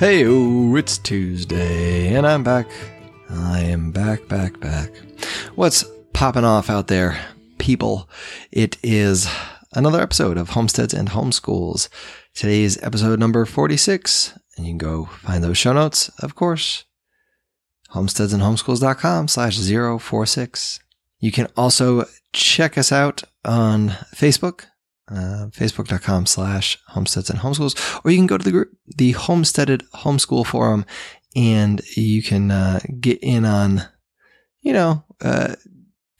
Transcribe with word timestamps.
Hey, 0.00 0.24
it's 0.24 0.96
Tuesday, 0.96 2.14
and 2.14 2.26
I'm 2.26 2.42
back. 2.42 2.66
I 3.28 3.60
am 3.60 3.90
back, 3.90 4.26
back, 4.28 4.58
back. 4.58 4.90
What's 5.56 5.84
popping 6.14 6.42
off 6.42 6.70
out 6.70 6.86
there, 6.86 7.20
people? 7.58 8.08
It 8.50 8.78
is 8.82 9.28
another 9.74 10.00
episode 10.00 10.38
of 10.38 10.48
Homesteads 10.48 10.94
and 10.94 11.10
Homeschools. 11.10 11.90
Today's 12.32 12.82
episode 12.82 13.18
number 13.18 13.44
46, 13.44 14.38
and 14.56 14.66
you 14.66 14.70
can 14.70 14.78
go 14.78 15.04
find 15.04 15.44
those 15.44 15.58
show 15.58 15.74
notes, 15.74 16.08
of 16.20 16.34
course, 16.34 16.86
homesteadsandhomeschools.com 17.92 19.28
slash 19.28 19.58
046. 19.58 20.80
You 21.18 21.30
can 21.30 21.46
also 21.58 22.06
check 22.32 22.78
us 22.78 22.90
out 22.90 23.24
on 23.44 23.90
Facebook, 24.14 24.64
uh, 25.10 25.48
facebook.com 25.50 26.26
slash 26.26 26.78
homesteads 26.88 27.30
and 27.30 27.40
homeschools, 27.40 28.00
or 28.04 28.10
you 28.10 28.18
can 28.18 28.26
go 28.26 28.38
to 28.38 28.44
the 28.44 28.52
group, 28.52 28.76
the 28.86 29.12
Homesteaded 29.12 29.84
Homeschool 29.94 30.46
Forum, 30.46 30.84
and 31.34 31.80
you 31.96 32.22
can 32.22 32.50
uh, 32.50 32.80
get 33.00 33.18
in 33.22 33.44
on, 33.44 33.82
you 34.60 34.72
know, 34.72 35.04
uh, 35.20 35.54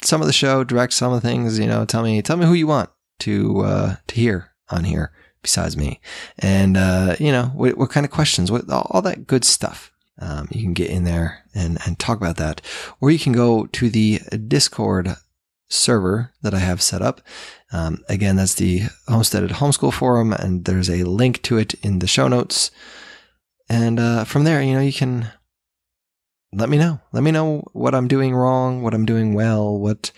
some 0.02 0.20
of 0.20 0.26
the 0.26 0.32
show, 0.32 0.64
direct 0.64 0.92
some 0.92 1.12
of 1.12 1.22
the 1.22 1.28
things, 1.28 1.58
you 1.58 1.66
know, 1.66 1.84
tell 1.84 2.02
me, 2.02 2.22
tell 2.22 2.36
me 2.36 2.46
who 2.46 2.54
you 2.54 2.66
want 2.66 2.90
to, 3.20 3.60
uh, 3.60 3.96
to 4.06 4.14
hear 4.14 4.52
on 4.70 4.84
here 4.84 5.12
besides 5.42 5.76
me. 5.76 6.00
And, 6.38 6.76
uh, 6.76 7.16
you 7.18 7.32
know, 7.32 7.46
what, 7.54 7.76
what 7.76 7.90
kind 7.90 8.04
of 8.04 8.12
questions, 8.12 8.50
what, 8.50 8.68
all, 8.70 9.02
that 9.02 9.26
good 9.26 9.44
stuff. 9.44 9.92
Um, 10.18 10.48
you 10.50 10.62
can 10.62 10.74
get 10.74 10.90
in 10.90 11.04
there 11.04 11.44
and, 11.54 11.78
and 11.86 11.98
talk 11.98 12.18
about 12.18 12.36
that. 12.36 12.60
Or 13.00 13.10
you 13.10 13.18
can 13.18 13.32
go 13.32 13.66
to 13.66 13.88
the 13.88 14.20
Discord 14.48 15.16
server 15.68 16.32
that 16.42 16.52
I 16.52 16.58
have 16.58 16.82
set 16.82 17.00
up. 17.00 17.22
Um, 17.72 18.04
again, 18.08 18.36
that's 18.36 18.54
the 18.54 18.82
Homesteaded 19.08 19.50
Homeschool 19.50 19.92
Forum, 19.92 20.32
and 20.32 20.64
there's 20.64 20.90
a 20.90 21.04
link 21.04 21.42
to 21.42 21.58
it 21.58 21.74
in 21.82 22.00
the 22.00 22.06
show 22.06 22.28
notes. 22.28 22.70
And 23.68 24.00
uh, 24.00 24.24
from 24.24 24.44
there, 24.44 24.62
you 24.62 24.74
know, 24.74 24.80
you 24.80 24.92
can 24.92 25.30
let 26.52 26.68
me 26.68 26.78
know. 26.78 27.00
Let 27.12 27.22
me 27.22 27.30
know 27.30 27.68
what 27.72 27.94
I'm 27.94 28.08
doing 28.08 28.34
wrong, 28.34 28.82
what 28.82 28.94
I'm 28.94 29.06
doing 29.06 29.34
well, 29.34 29.78
what 29.78 30.10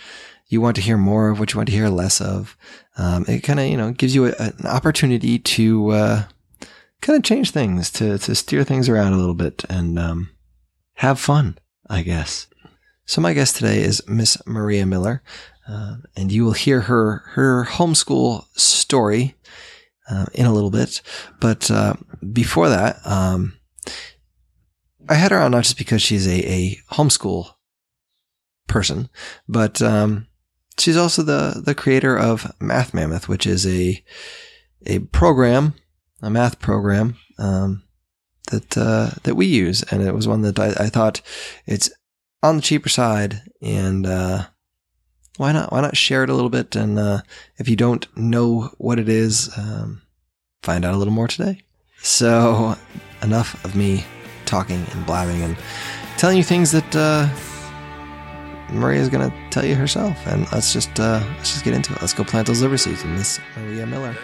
you 0.48 0.60
want 0.60 0.76
to 0.76 0.82
hear 0.82 0.96
more 0.96 1.30
of, 1.30 1.38
what 1.38 1.52
you 1.52 1.58
want 1.58 1.68
to 1.68 1.74
hear 1.74 1.88
less 1.88 2.20
of. 2.20 2.56
Um, 2.96 3.24
it 3.28 3.40
kind 3.40 3.60
of, 3.60 3.66
you 3.66 3.76
know, 3.76 3.92
gives 3.92 4.14
you 4.14 4.26
a, 4.26 4.34
an 4.38 4.66
opportunity 4.66 5.38
to 5.38 5.90
uh, 5.90 6.24
kind 7.00 7.16
of 7.16 7.22
change 7.22 7.50
things, 7.50 7.90
to 7.92 8.18
to 8.18 8.34
steer 8.34 8.64
things 8.64 8.88
around 8.88 9.12
a 9.12 9.18
little 9.18 9.34
bit, 9.34 9.64
and 9.68 9.98
um, 9.98 10.30
have 10.94 11.18
fun, 11.18 11.58
I 11.88 12.02
guess. 12.02 12.46
So 13.04 13.20
my 13.20 13.34
guest 13.34 13.56
today 13.56 13.82
is 13.82 14.06
Miss 14.06 14.38
Maria 14.46 14.86
Miller, 14.86 15.22
uh, 15.68 15.96
and 16.16 16.32
you 16.32 16.44
will 16.44 16.52
hear 16.52 16.82
her 16.82 17.22
her 17.32 17.66
homeschool 17.68 18.44
story 18.58 19.34
uh, 20.10 20.26
in 20.34 20.46
a 20.46 20.52
little 20.52 20.70
bit. 20.70 21.02
But 21.40 21.70
uh, 21.70 21.94
before 22.32 22.68
that, 22.68 22.98
um, 23.06 23.54
I 25.08 25.14
had 25.14 25.30
her 25.30 25.38
on 25.38 25.52
not 25.52 25.64
just 25.64 25.78
because 25.78 26.02
she's 26.02 26.26
a, 26.26 26.50
a 26.50 26.76
homeschool 26.92 27.54
person, 28.66 29.08
but 29.48 29.80
um, 29.82 30.26
she's 30.78 30.96
also 30.96 31.22
the 31.22 31.62
the 31.64 31.74
creator 31.74 32.16
of 32.16 32.52
Math 32.60 32.94
Mammoth, 32.94 33.28
which 33.28 33.46
is 33.46 33.66
a 33.66 34.02
a 34.86 35.00
program, 35.00 35.74
a 36.20 36.30
math 36.30 36.60
program 36.60 37.16
um, 37.38 37.84
that 38.50 38.76
uh, 38.76 39.10
that 39.22 39.36
we 39.36 39.46
use, 39.46 39.82
and 39.84 40.02
it 40.02 40.14
was 40.14 40.26
one 40.26 40.42
that 40.42 40.58
I, 40.58 40.84
I 40.84 40.88
thought 40.88 41.20
it's 41.66 41.90
on 42.42 42.56
the 42.56 42.62
cheaper 42.62 42.88
side, 42.88 43.42
and 43.60 44.06
uh, 44.06 44.46
why 45.36 45.52
not? 45.52 45.72
Why 45.72 45.80
not 45.80 45.96
share 45.96 46.22
it 46.22 46.30
a 46.30 46.34
little 46.34 46.50
bit? 46.50 46.76
And 46.76 46.98
uh, 46.98 47.22
if 47.56 47.68
you 47.68 47.76
don't 47.76 48.06
know 48.16 48.70
what 48.78 48.98
it 48.98 49.08
is, 49.08 49.50
um, 49.56 50.02
find 50.62 50.84
out 50.84 50.94
a 50.94 50.96
little 50.96 51.12
more 51.12 51.28
today. 51.28 51.62
So, 52.02 52.76
enough 53.22 53.64
of 53.64 53.76
me 53.76 54.04
talking 54.44 54.84
and 54.92 55.06
blabbing 55.06 55.42
and 55.42 55.56
telling 56.16 56.36
you 56.36 56.42
things 56.42 56.72
that 56.72 56.96
uh, 56.96 57.28
Maria 58.70 59.00
is 59.00 59.08
going 59.08 59.30
to 59.30 59.36
tell 59.50 59.64
you 59.64 59.74
herself. 59.74 60.26
And 60.26 60.50
let's 60.52 60.72
just 60.72 60.98
uh, 61.00 61.22
let's 61.36 61.52
just 61.52 61.64
get 61.64 61.74
into 61.74 61.92
it. 61.92 62.00
Let's 62.00 62.12
go 62.14 62.24
plant 62.24 62.46
those 62.46 62.60
liver 62.60 62.76
seeds 62.76 63.02
in 63.04 63.14
Miss 63.14 63.40
Maria 63.56 63.86
Miller. 63.86 64.14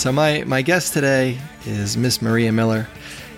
So 0.00 0.10
my 0.10 0.44
my 0.44 0.62
guest 0.62 0.94
today 0.94 1.38
is 1.66 1.98
Miss 1.98 2.22
Maria 2.22 2.52
Miller, 2.52 2.88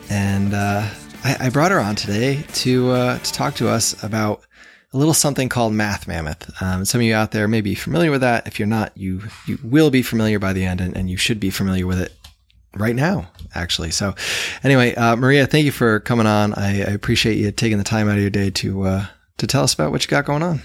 and 0.09 0.55
uh, 0.55 0.89
I, 1.25 1.37
I 1.41 1.49
brought 1.51 1.73
her 1.73 1.81
on 1.81 1.97
today 1.97 2.45
to 2.53 2.93
uh, 2.93 3.19
to 3.19 3.33
talk 3.33 3.57
to 3.57 3.69
us 3.69 4.01
about 4.05 4.45
a 4.93 4.97
little 4.97 5.13
something 5.13 5.49
called 5.49 5.73
Math 5.73 6.07
Mammoth. 6.07 6.63
Um, 6.63 6.85
some 6.85 7.01
of 7.01 7.05
you 7.05 7.17
out 7.17 7.33
there 7.33 7.49
may 7.49 7.63
be 7.63 7.75
familiar 7.75 8.13
with 8.13 8.21
that. 8.21 8.47
If 8.47 8.61
you're 8.61 8.69
not, 8.69 8.97
you 8.97 9.23
you 9.45 9.59
will 9.65 9.91
be 9.91 10.03
familiar 10.03 10.39
by 10.39 10.53
the 10.53 10.65
end, 10.65 10.81
and, 10.81 10.97
and 10.97 11.11
you 11.11 11.17
should 11.17 11.41
be 11.41 11.51
familiar 11.51 11.85
with 11.85 12.01
it 12.01 12.13
right 12.77 12.95
now, 12.95 13.29
actually. 13.57 13.91
So, 13.91 14.15
anyway, 14.63 14.95
uh, 14.95 15.17
Maria, 15.17 15.49
thank 15.49 15.65
you 15.65 15.73
for 15.73 15.99
coming 15.99 16.27
on. 16.27 16.55
I, 16.55 16.83
I 16.83 16.93
appreciate 16.93 17.39
you 17.39 17.51
taking 17.51 17.79
the 17.79 17.83
time 17.83 18.09
out 18.09 18.19
of 18.19 18.21
your 18.21 18.31
day 18.31 18.51
to 18.51 18.83
uh, 18.85 19.07
to 19.39 19.49
tell 19.49 19.65
us 19.65 19.75
about 19.75 19.91
what 19.91 20.05
you 20.05 20.09
got 20.09 20.27
going 20.27 20.45
on. 20.45 20.63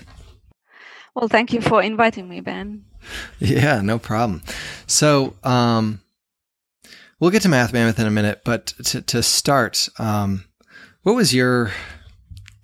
Well, 1.15 1.27
thank 1.27 1.53
you 1.53 1.61
for 1.61 1.81
inviting 1.81 2.29
me, 2.29 2.41
Ben. 2.41 2.85
Yeah, 3.39 3.81
no 3.81 3.99
problem. 3.99 4.41
So, 4.87 5.35
um, 5.43 6.01
we'll 7.19 7.31
get 7.31 7.41
to 7.43 7.49
Math 7.49 7.73
Mammoth 7.73 7.99
in 7.99 8.07
a 8.07 8.11
minute, 8.11 8.41
but 8.43 8.67
to, 8.85 9.01
to 9.01 9.23
start, 9.23 9.87
um, 9.99 10.45
what 11.03 11.15
was 11.15 11.33
your 11.33 11.71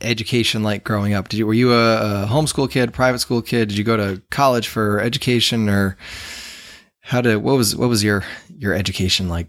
education 0.02 0.64
like 0.64 0.84
growing 0.84 1.14
up? 1.14 1.30
Did 1.30 1.38
you, 1.38 1.48
were 1.48 1.54
you 1.54 1.74
a, 1.74 2.24
a 2.24 2.28
homeschool 2.28 2.70
kid, 2.70 2.94
private 2.94 3.20
school 3.20 3.42
kid? 3.42 3.70
Did 3.70 3.78
you 3.78 3.84
go 3.84 3.98
to 3.98 4.22
college 4.32 4.68
for 4.68 5.00
education 5.00 5.70
or 5.70 5.98
how 7.02 7.22
did, 7.22 7.38
what 7.38 7.58
was, 7.58 7.76
what 7.76 7.90
was 7.90 8.04
your, 8.04 8.24
your 8.58 8.74
education 8.74 9.30
like? 9.30 9.48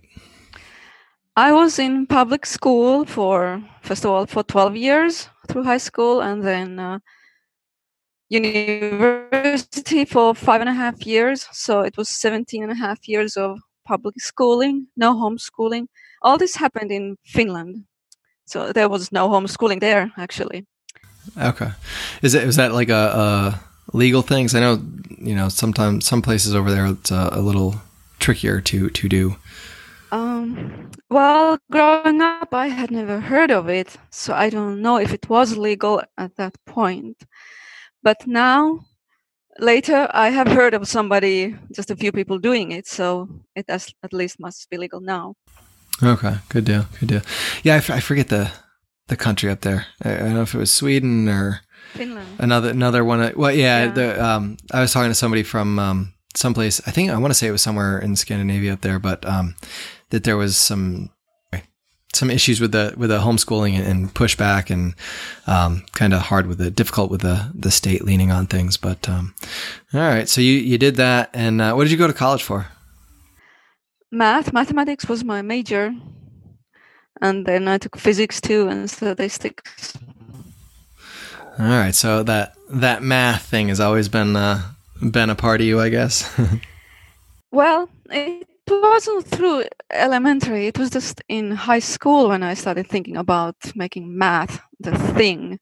I 1.36 1.52
was 1.52 1.78
in 1.78 2.06
public 2.06 2.46
school 2.46 3.04
for, 3.04 3.62
first 3.82 4.04
of 4.04 4.10
all, 4.10 4.26
for 4.26 4.44
12 4.44 4.76
years 4.76 5.28
through 5.48 5.64
high 5.64 5.78
school 5.78 6.20
and 6.20 6.44
then 6.44 6.78
uh, 6.78 7.00
university 8.34 10.04
for 10.04 10.34
five 10.34 10.60
and 10.60 10.68
a 10.68 10.74
half 10.74 11.06
years. 11.06 11.46
So 11.52 11.80
it 11.80 11.96
was 11.96 12.08
17 12.08 12.62
and 12.62 12.72
a 12.72 12.74
half 12.74 13.08
years 13.08 13.36
of 13.36 13.58
public 13.84 14.14
schooling, 14.20 14.88
no 14.96 15.14
homeschooling. 15.14 15.86
All 16.22 16.38
this 16.38 16.56
happened 16.56 16.90
in 16.90 17.16
Finland. 17.24 17.84
So 18.46 18.72
there 18.72 18.88
was 18.88 19.12
no 19.12 19.28
homeschooling 19.28 19.80
there, 19.80 20.12
actually. 20.16 20.66
Okay. 21.40 21.70
Is 22.22 22.34
it, 22.34 22.46
was 22.46 22.56
that 22.56 22.72
like 22.72 22.90
a, 22.90 22.94
a 22.94 23.96
legal 23.96 24.22
things? 24.22 24.54
I 24.54 24.60
know, 24.60 24.82
you 25.18 25.34
know, 25.34 25.48
sometimes 25.48 26.06
some 26.06 26.22
places 26.22 26.54
over 26.54 26.70
there, 26.70 26.86
it's 26.86 27.10
a, 27.10 27.30
a 27.32 27.40
little 27.40 27.76
trickier 28.18 28.60
to, 28.60 28.90
to 28.90 29.08
do. 29.08 29.36
Um, 30.12 30.90
well, 31.10 31.58
growing 31.72 32.20
up, 32.20 32.54
I 32.54 32.68
had 32.68 32.90
never 32.90 33.20
heard 33.20 33.50
of 33.50 33.68
it, 33.68 33.96
so 34.10 34.32
I 34.32 34.48
don't 34.50 34.80
know 34.80 34.96
if 34.98 35.12
it 35.12 35.28
was 35.28 35.56
legal 35.56 36.02
at 36.16 36.36
that 36.36 36.56
point. 36.66 37.16
But 38.04 38.26
now, 38.26 38.84
later, 39.58 40.06
I 40.12 40.28
have 40.30 40.48
heard 40.48 40.74
of 40.74 40.86
somebody, 40.86 41.56
just 41.74 41.90
a 41.90 41.96
few 41.96 42.12
people 42.12 42.38
doing 42.38 42.70
it, 42.72 42.86
so 42.86 43.28
it 43.56 43.64
as, 43.68 43.88
at 44.02 44.12
least 44.12 44.38
must 44.38 44.68
be 44.70 44.76
legal 44.76 45.00
now. 45.00 45.34
Okay, 46.02 46.36
good 46.48 46.64
deal, 46.64 46.84
good 47.00 47.08
deal. 47.08 47.22
Yeah, 47.62 47.74
I, 47.74 47.78
f- 47.78 47.90
I 47.90 48.00
forget 48.00 48.28
the 48.28 48.50
the 49.08 49.16
country 49.16 49.50
up 49.50 49.60
there. 49.60 49.86
I, 50.02 50.14
I 50.14 50.18
don't 50.18 50.34
know 50.34 50.42
if 50.42 50.54
it 50.54 50.58
was 50.58 50.72
Sweden 50.72 51.28
or 51.28 51.60
Finland. 51.92 52.26
another 52.38 52.70
another 52.70 53.04
one. 53.04 53.32
Well, 53.36 53.52
yeah, 53.52 53.84
Yeah. 53.84 53.90
the 53.92 54.24
um, 54.24 54.56
I 54.72 54.80
was 54.80 54.92
talking 54.92 55.10
to 55.10 55.14
somebody 55.14 55.42
from 55.44 55.78
um, 55.78 56.14
someplace. 56.36 56.80
I 56.86 56.90
think 56.90 57.10
I 57.10 57.16
want 57.18 57.30
to 57.30 57.38
say 57.38 57.46
it 57.46 57.52
was 57.52 57.62
somewhere 57.62 57.98
in 57.98 58.16
Scandinavia 58.16 58.72
up 58.72 58.80
there, 58.80 58.98
but 58.98 59.24
um, 59.24 59.54
that 60.10 60.24
there 60.24 60.36
was 60.36 60.56
some 60.56 61.10
some 62.14 62.30
issues 62.30 62.60
with 62.60 62.72
the 62.72 62.94
with 62.96 63.10
the 63.10 63.18
homeschooling 63.18 63.74
and, 63.74 64.12
pushback 64.14 64.70
and 64.70 64.94
um, 65.46 65.84
kind 65.92 66.14
of 66.14 66.20
hard 66.20 66.46
with 66.46 66.58
the 66.58 66.70
difficult 66.70 67.10
with 67.10 67.22
the 67.22 67.50
the 67.54 67.70
state 67.70 68.04
leaning 68.04 68.30
on 68.30 68.46
things. 68.46 68.76
But 68.76 69.08
um, 69.08 69.34
all 69.92 70.00
right, 70.00 70.28
so 70.28 70.40
you 70.40 70.52
you 70.52 70.78
did 70.78 70.96
that, 70.96 71.30
and 71.34 71.60
uh, 71.60 71.74
what 71.74 71.84
did 71.84 71.92
you 71.92 71.98
go 71.98 72.06
to 72.06 72.12
college 72.12 72.42
for? 72.42 72.66
Math, 74.10 74.52
mathematics 74.52 75.08
was 75.08 75.24
my 75.24 75.42
major. 75.42 75.92
And 77.20 77.46
then 77.46 77.68
I 77.68 77.78
took 77.78 77.96
physics 77.96 78.40
too 78.40 78.68
and 78.68 78.90
statistics. 78.90 79.96
All 81.58 81.66
right, 81.66 81.94
so 81.94 82.22
that 82.24 82.54
that 82.70 83.02
math 83.02 83.42
thing 83.42 83.68
has 83.68 83.80
always 83.80 84.08
been 84.08 84.36
uh, 84.36 84.62
been 85.00 85.30
a 85.30 85.34
part 85.34 85.60
of 85.60 85.66
you, 85.66 85.80
I 85.80 85.88
guess. 85.88 86.30
Well, 87.54 87.88
it 88.10 88.48
wasn't 88.70 89.26
through 89.26 89.64
elementary. 89.90 90.66
It 90.66 90.78
was 90.78 90.90
just 90.90 91.22
in 91.28 91.50
high 91.52 91.80
school 91.80 92.28
when 92.28 92.42
I 92.42 92.54
started 92.54 92.88
thinking 92.88 93.16
about 93.16 93.56
making 93.74 94.16
math 94.16 94.60
the 94.80 94.96
thing. 95.14 95.58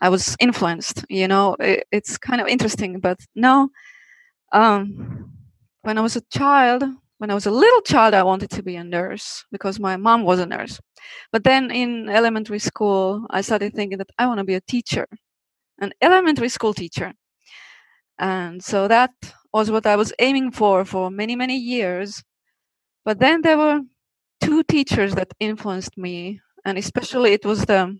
I 0.00 0.08
was 0.10 0.36
influenced, 0.40 1.04
you 1.10 1.28
know, 1.28 1.56
it, 1.60 1.86
it's 1.92 2.18
kind 2.18 2.40
of 2.40 2.48
interesting, 2.48 3.00
but 3.00 3.18
no. 3.34 3.70
Um, 4.52 5.32
when 5.82 5.98
I 5.98 6.02
was 6.02 6.16
a 6.16 6.22
child, 6.32 6.84
when 7.18 7.30
I 7.30 7.34
was 7.34 7.46
a 7.46 7.50
little 7.50 7.82
child, 7.82 8.14
I 8.14 8.22
wanted 8.24 8.50
to 8.50 8.62
be 8.62 8.76
a 8.76 8.84
nurse 8.84 9.44
because 9.52 9.80
my 9.80 9.96
mom 9.96 10.24
was 10.24 10.40
a 10.40 10.46
nurse. 10.46 10.80
But 11.32 11.44
then 11.44 11.70
in 11.70 12.08
elementary 12.08 12.58
school, 12.60 13.26
I 13.30 13.42
started 13.42 13.74
thinking 13.74 13.98
that 13.98 14.10
I 14.18 14.26
want 14.26 14.38
to 14.38 14.44
be 14.44 14.54
a 14.54 14.60
teacher, 14.62 15.06
an 15.80 15.92
elementary 16.02 16.48
school 16.50 16.74
teacher. 16.74 17.14
And 18.18 18.62
so 18.62 18.88
that 18.88 19.10
was 19.52 19.70
what 19.70 19.86
I 19.86 19.96
was 19.96 20.12
aiming 20.18 20.50
for 20.52 20.84
for 20.84 21.10
many, 21.10 21.36
many 21.36 21.56
years. 21.56 22.22
But 23.08 23.20
then 23.20 23.40
there 23.40 23.56
were 23.56 23.80
two 24.42 24.62
teachers 24.64 25.14
that 25.14 25.32
influenced 25.40 25.96
me, 25.96 26.42
and 26.66 26.76
especially 26.76 27.32
it 27.32 27.42
was 27.42 27.64
the 27.64 27.98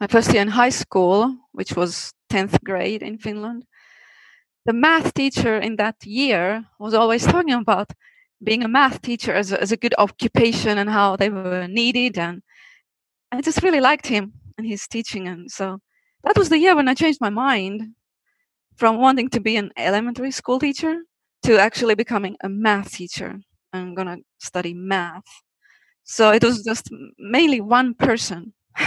my 0.00 0.06
first 0.06 0.32
year 0.32 0.40
in 0.40 0.48
high 0.48 0.70
school, 0.70 1.36
which 1.52 1.76
was 1.76 2.14
10th 2.30 2.64
grade 2.64 3.02
in 3.02 3.18
Finland. 3.18 3.66
The 4.64 4.72
math 4.72 5.12
teacher 5.12 5.58
in 5.58 5.76
that 5.76 5.96
year 6.06 6.64
was 6.78 6.94
always 6.94 7.26
talking 7.26 7.52
about 7.52 7.90
being 8.42 8.64
a 8.64 8.68
math 8.68 9.02
teacher 9.02 9.34
as 9.34 9.52
a, 9.52 9.60
as 9.60 9.72
a 9.72 9.76
good 9.76 9.94
occupation 9.98 10.78
and 10.78 10.88
how 10.88 11.16
they 11.16 11.28
were 11.28 11.68
needed. 11.68 12.16
And 12.16 12.40
I 13.30 13.42
just 13.42 13.62
really 13.62 13.80
liked 13.80 14.06
him 14.06 14.32
and 14.56 14.66
his 14.66 14.88
teaching. 14.88 15.28
And 15.28 15.50
so 15.50 15.80
that 16.24 16.38
was 16.38 16.48
the 16.48 16.58
year 16.58 16.74
when 16.74 16.88
I 16.88 16.94
changed 16.94 17.20
my 17.20 17.28
mind 17.28 17.92
from 18.74 18.96
wanting 18.96 19.28
to 19.36 19.40
be 19.40 19.56
an 19.58 19.70
elementary 19.76 20.30
school 20.30 20.58
teacher 20.58 20.96
to 21.42 21.58
actually 21.58 21.94
becoming 21.94 22.38
a 22.42 22.48
math 22.48 22.92
teacher. 22.92 23.42
I'm 23.72 23.94
going 23.94 24.08
to 24.08 24.18
study 24.38 24.74
math. 24.74 25.24
So 26.04 26.30
it 26.30 26.42
was 26.44 26.62
just 26.62 26.88
mainly 27.18 27.60
one 27.60 27.94
person 27.94 28.52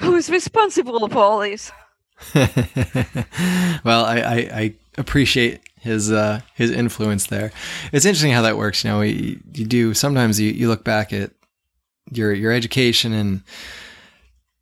who 0.00 0.16
is 0.16 0.30
responsible 0.30 1.08
for 1.08 1.18
all 1.18 1.40
this. 1.40 1.70
well, 2.34 4.04
I, 4.04 4.20
I, 4.20 4.36
I, 4.52 4.74
appreciate 4.98 5.60
his 5.76 6.12
uh, 6.12 6.40
his 6.54 6.70
influence 6.70 7.26
there. 7.28 7.50
It's 7.92 8.04
interesting 8.04 8.32
how 8.32 8.42
that 8.42 8.58
works. 8.58 8.84
You 8.84 8.90
know, 8.90 9.00
you, 9.00 9.40
you 9.54 9.64
do 9.64 9.94
sometimes 9.94 10.38
you, 10.38 10.50
you 10.50 10.68
look 10.68 10.84
back 10.84 11.12
at 11.12 11.30
your 12.12 12.32
your 12.32 12.52
education 12.52 13.12
and 13.12 13.42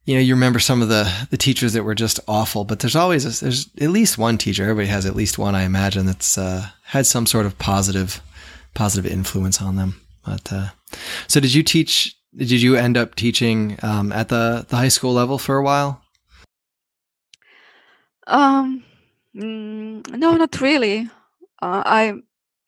you 0.04 0.14
know 0.14 0.20
you 0.20 0.34
remember 0.34 0.60
some 0.60 0.82
of 0.82 0.88
the 0.88 1.12
the 1.30 1.36
teachers 1.36 1.72
that 1.72 1.82
were 1.82 1.94
just 1.96 2.20
awful, 2.28 2.64
but 2.64 2.78
there's 2.78 2.96
always 2.96 3.24
a, 3.24 3.44
there's 3.44 3.68
at 3.80 3.90
least 3.90 4.18
one 4.18 4.38
teacher. 4.38 4.62
Everybody 4.62 4.88
has 4.88 5.06
at 5.06 5.16
least 5.16 5.38
one, 5.38 5.54
I 5.54 5.62
imagine, 5.62 6.06
that's 6.06 6.38
uh, 6.38 6.68
had 6.84 7.06
some 7.06 7.26
sort 7.26 7.46
of 7.46 7.58
positive 7.58 8.22
positive 8.74 9.10
influence 9.10 9.60
on 9.60 9.76
them. 9.76 10.00
But 10.24 10.52
uh, 10.52 10.68
so, 11.26 11.40
did 11.40 11.54
you 11.54 11.62
teach? 11.62 12.14
Did 12.36 12.50
you 12.50 12.76
end 12.76 12.96
up 12.96 13.14
teaching 13.14 13.78
um, 13.82 14.12
at 14.12 14.28
the 14.28 14.66
the 14.68 14.76
high 14.76 14.88
school 14.88 15.12
level 15.12 15.38
for 15.38 15.56
a 15.56 15.62
while? 15.62 16.02
Um, 18.26 18.84
mm, 19.34 20.06
no, 20.16 20.36
not 20.36 20.60
really. 20.60 21.08
Uh, 21.62 21.82
I 21.84 22.14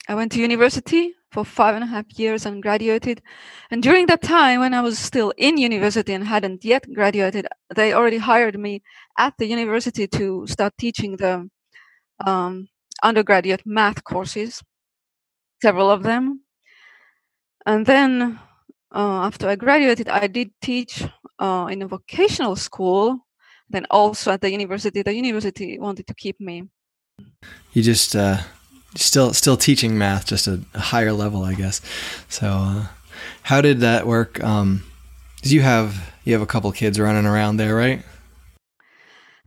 I 0.09 0.15
went 0.15 0.33
to 0.33 0.41
university 0.41 1.15
for 1.31 1.45
five 1.45 1.75
and 1.75 1.85
a 1.85 1.87
half 1.87 2.19
years 2.19 2.45
and 2.45 2.63
graduated. 2.63 3.23
And 3.71 3.83
during 3.83 4.07
that 4.07 4.23
time, 4.23 4.61
when 4.61 4.75
I 4.75 4.81
was 4.81 4.99
still 4.99 5.33
in 5.37 5.59
university 5.59 6.13
and 6.13 6.25
hadn't 6.25 6.65
yet 6.65 6.93
graduated, 6.93 7.47
they 7.75 7.93
already 7.93 8.19
hired 8.19 8.59
me 8.59 8.83
at 9.19 9.35
the 9.39 9.47
university 9.47 10.09
to 10.09 10.47
start 10.47 10.75
teaching 10.79 11.17
the 11.17 11.49
um, 12.27 12.69
undergraduate 13.03 13.63
math 13.65 14.03
courses, 14.05 14.63
several 15.63 15.91
of 15.91 16.03
them. 16.03 16.41
And 17.67 17.87
then 17.87 18.39
uh, 18.95 19.27
after 19.27 19.49
I 19.49 19.57
graduated, 19.57 20.09
I 20.09 20.27
did 20.27 20.51
teach 20.61 21.05
uh, 21.39 21.69
in 21.71 21.83
a 21.83 21.89
vocational 21.89 22.57
school. 22.57 23.27
Then 23.69 23.87
also 23.91 24.33
at 24.33 24.41
the 24.41 24.51
university, 24.51 25.03
the 25.03 25.15
university 25.15 25.79
wanted 25.79 26.07
to 26.09 26.15
keep 26.15 26.41
me. 26.41 26.69
You 27.73 27.83
just 27.83 28.17
uh, 28.17 28.39
still 28.97 29.33
still 29.33 29.57
teaching 29.57 29.97
math, 29.97 30.27
just 30.27 30.49
a, 30.49 30.61
a 30.75 30.81
higher 30.81 31.13
level, 31.13 31.45
I 31.45 31.55
guess. 31.55 31.81
So, 32.29 32.49
uh, 32.49 32.87
how 33.43 33.61
did 33.61 33.81
that 33.81 34.07
work? 34.09 34.43
Um, 34.43 34.83
you 35.43 35.61
have 35.61 36.13
you 36.25 36.33
have 36.33 36.43
a 36.43 36.47
couple 36.47 36.73
kids 36.73 36.99
running 36.99 37.27
around 37.27 37.59
there, 37.59 37.77
right? 37.77 38.03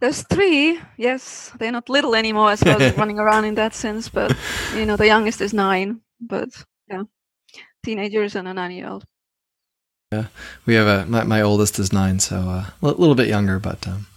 There's 0.03 0.23
three. 0.23 0.81
Yes, 0.97 1.53
they're 1.59 1.71
not 1.71 1.87
little 1.87 2.13
anymore 2.13 2.51
as 2.51 2.61
well 2.61 2.81
as 2.81 2.97
running 2.97 3.19
around 3.19 3.45
in 3.45 3.55
that 3.55 3.73
sense. 3.73 4.09
But 4.09 4.35
you 4.75 4.85
know, 4.85 4.97
the 4.97 5.05
youngest 5.05 5.39
is 5.39 5.53
nine. 5.53 6.01
But 6.19 6.49
yeah, 6.89 7.03
teenagers 7.85 8.35
and 8.35 8.45
a 8.45 8.53
nine-year-old. 8.53 9.05
Yeah, 10.11 10.25
we 10.65 10.73
have 10.73 10.87
a 10.87 11.05
my, 11.05 11.23
my 11.23 11.41
oldest 11.41 11.79
is 11.79 11.93
nine, 11.93 12.19
so 12.19 12.35
uh, 12.35 12.65
a 12.81 12.85
little 12.85 13.15
bit 13.15 13.29
younger. 13.29 13.59
But 13.59 13.87
um, 13.87 14.07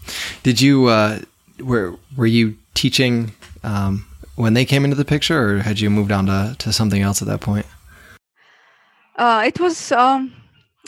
did 0.42 0.60
you 0.60 0.86
uh, 0.86 1.20
were 1.60 1.94
were 2.16 2.26
you 2.26 2.56
teaching 2.74 3.30
um, 3.62 4.06
when 4.34 4.54
they 4.54 4.64
came 4.64 4.82
into 4.84 4.96
the 4.96 5.04
picture, 5.04 5.38
or 5.38 5.58
had 5.58 5.78
you 5.78 5.88
moved 5.88 6.10
on 6.10 6.26
to, 6.26 6.56
to 6.58 6.72
something 6.72 7.00
else 7.00 7.22
at 7.22 7.28
that 7.28 7.40
point? 7.40 7.66
Uh, 9.14 9.44
it 9.46 9.60
was 9.60 9.92
um, 9.92 10.32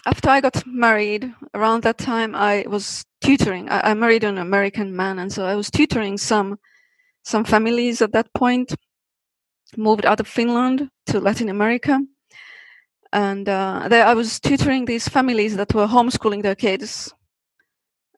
after 0.06 0.28
I 0.28 0.40
got 0.40 0.66
married. 0.66 1.32
Around 1.54 1.84
that 1.84 1.98
time, 1.98 2.34
I 2.34 2.64
was 2.66 3.04
tutoring. 3.20 3.68
I, 3.68 3.90
I 3.90 3.94
married 3.94 4.24
an 4.24 4.38
American 4.38 4.94
man, 4.96 5.18
and 5.18 5.32
so 5.32 5.44
I 5.46 5.56
was 5.56 5.70
tutoring 5.70 6.18
some 6.18 6.58
some 7.24 7.44
families 7.44 8.02
at 8.02 8.12
that 8.12 8.32
point. 8.34 8.74
Moved 9.76 10.04
out 10.04 10.20
of 10.20 10.28
Finland 10.28 10.90
to 11.06 11.20
Latin 11.20 11.48
America, 11.48 12.00
and 13.12 13.48
uh, 13.48 13.86
there 13.88 14.06
I 14.06 14.14
was 14.14 14.40
tutoring 14.40 14.84
these 14.84 15.08
families 15.08 15.56
that 15.56 15.74
were 15.74 15.86
homeschooling 15.86 16.42
their 16.42 16.54
kids, 16.54 17.12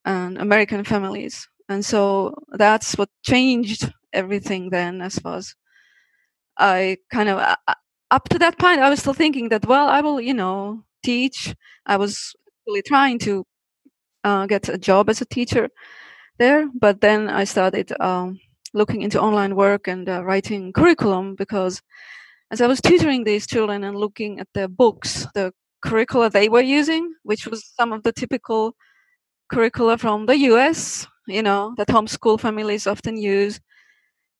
and 0.04 0.38
American 0.38 0.84
families. 0.84 1.48
And 1.68 1.84
so 1.84 2.34
that's 2.52 2.96
what 2.98 3.10
changed 3.22 3.92
everything 4.12 4.70
then 4.70 5.00
as 5.02 5.18
far 5.18 5.36
as 5.36 5.54
I 6.58 6.98
kind 7.12 7.28
of 7.28 7.38
uh, 7.38 7.56
uh, 7.68 7.74
up 8.10 8.28
to 8.30 8.38
that 8.40 8.58
point 8.58 8.80
I 8.80 8.90
was 8.90 9.00
still 9.00 9.12
thinking 9.14 9.48
that 9.50 9.66
well 9.66 9.88
I 9.88 10.00
will 10.00 10.20
you 10.20 10.34
know 10.34 10.84
teach 11.04 11.54
I 11.86 11.96
was 11.96 12.34
really 12.66 12.82
trying 12.82 13.18
to 13.20 13.46
uh, 14.24 14.46
get 14.46 14.68
a 14.68 14.78
job 14.78 15.08
as 15.08 15.20
a 15.20 15.26
teacher 15.26 15.70
there 16.38 16.68
but 16.74 17.00
then 17.00 17.28
I 17.28 17.44
started 17.44 17.92
um, 18.00 18.40
looking 18.74 19.02
into 19.02 19.20
online 19.20 19.56
work 19.56 19.88
and 19.88 20.08
uh, 20.08 20.24
writing 20.24 20.72
curriculum 20.72 21.34
because 21.36 21.82
as 22.50 22.60
I 22.60 22.66
was 22.66 22.80
tutoring 22.80 23.24
these 23.24 23.46
children 23.46 23.84
and 23.84 23.96
looking 23.96 24.40
at 24.40 24.48
their 24.54 24.68
books 24.68 25.26
the 25.34 25.52
curricula 25.82 26.30
they 26.30 26.48
were 26.48 26.60
using 26.60 27.14
which 27.22 27.46
was 27.46 27.64
some 27.78 27.92
of 27.92 28.02
the 28.02 28.12
typical 28.12 28.74
curricula 29.52 29.98
from 29.98 30.26
the 30.26 30.36
US 30.50 31.06
you 31.28 31.42
know 31.42 31.74
that 31.78 31.88
homeschool 31.88 32.40
families 32.40 32.86
often 32.86 33.16
use 33.16 33.60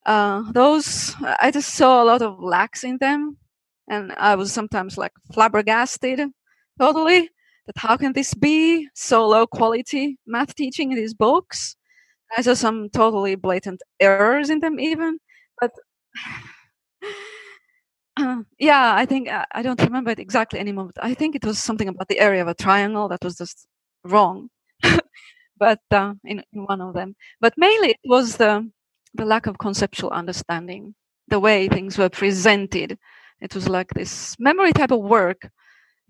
uh, 0.07 0.43
those 0.53 1.15
I 1.41 1.51
just 1.51 1.75
saw 1.75 2.03
a 2.03 2.07
lot 2.07 2.23
of 2.23 2.41
lacks 2.43 2.85
in 2.85 2.99
them, 2.99 3.37
and 3.89 4.13
I 4.13 4.35
was 4.37 4.53
sometimes 4.53 4.97
like 4.97 5.13
flabbergasted, 5.35 6.21
totally. 6.79 7.31
That 7.71 7.81
how 7.81 7.97
can 7.97 8.15
this 8.15 8.35
be 8.35 8.89
so 8.95 9.29
low 9.29 9.47
quality 9.47 10.19
math 10.27 10.57
teaching 10.57 10.91
in 10.91 10.97
these 10.97 11.15
books? 11.15 11.77
I 12.37 12.43
saw 12.43 12.55
some 12.55 12.89
totally 12.91 13.37
blatant 13.37 13.81
errors 14.01 14.51
in 14.51 14.59
them, 14.59 14.81
even. 14.81 15.21
But 15.61 15.71
uh, 18.17 18.43
yeah, 18.59 18.93
I 18.97 19.07
think 19.07 19.29
uh, 19.29 19.45
I 19.53 19.63
don't 19.63 19.81
remember 19.81 20.11
it 20.11 20.19
exactly 20.19 20.59
anymore. 20.59 20.91
But 20.93 21.05
I 21.05 21.15
think 21.15 21.37
it 21.37 21.45
was 21.45 21.61
something 21.61 21.87
about 21.87 22.09
the 22.09 22.19
area 22.19 22.43
of 22.43 22.49
a 22.49 22.55
triangle 22.55 23.07
that 23.09 23.23
was 23.23 23.37
just 23.37 23.69
wrong. 24.05 24.49
but 25.57 25.81
uh, 25.93 26.15
in, 26.25 26.43
in 26.53 26.65
one 26.65 26.81
of 26.81 26.95
them, 26.95 27.15
but 27.41 27.55
mainly 27.57 27.91
it 27.91 28.01
was 28.05 28.37
the 28.37 28.69
the 29.15 29.25
lack 29.25 29.47
of 29.47 29.59
conceptual 29.59 30.11
understanding, 30.11 30.97
the 31.29 31.39
way 31.39 31.69
things 31.69 31.97
were 31.97 32.09
presented. 32.09 32.99
It 33.41 33.55
was 33.55 33.69
like 33.69 33.95
this 33.95 34.35
memory 34.41 34.73
type 34.73 34.91
of 34.91 35.01
work, 35.01 35.49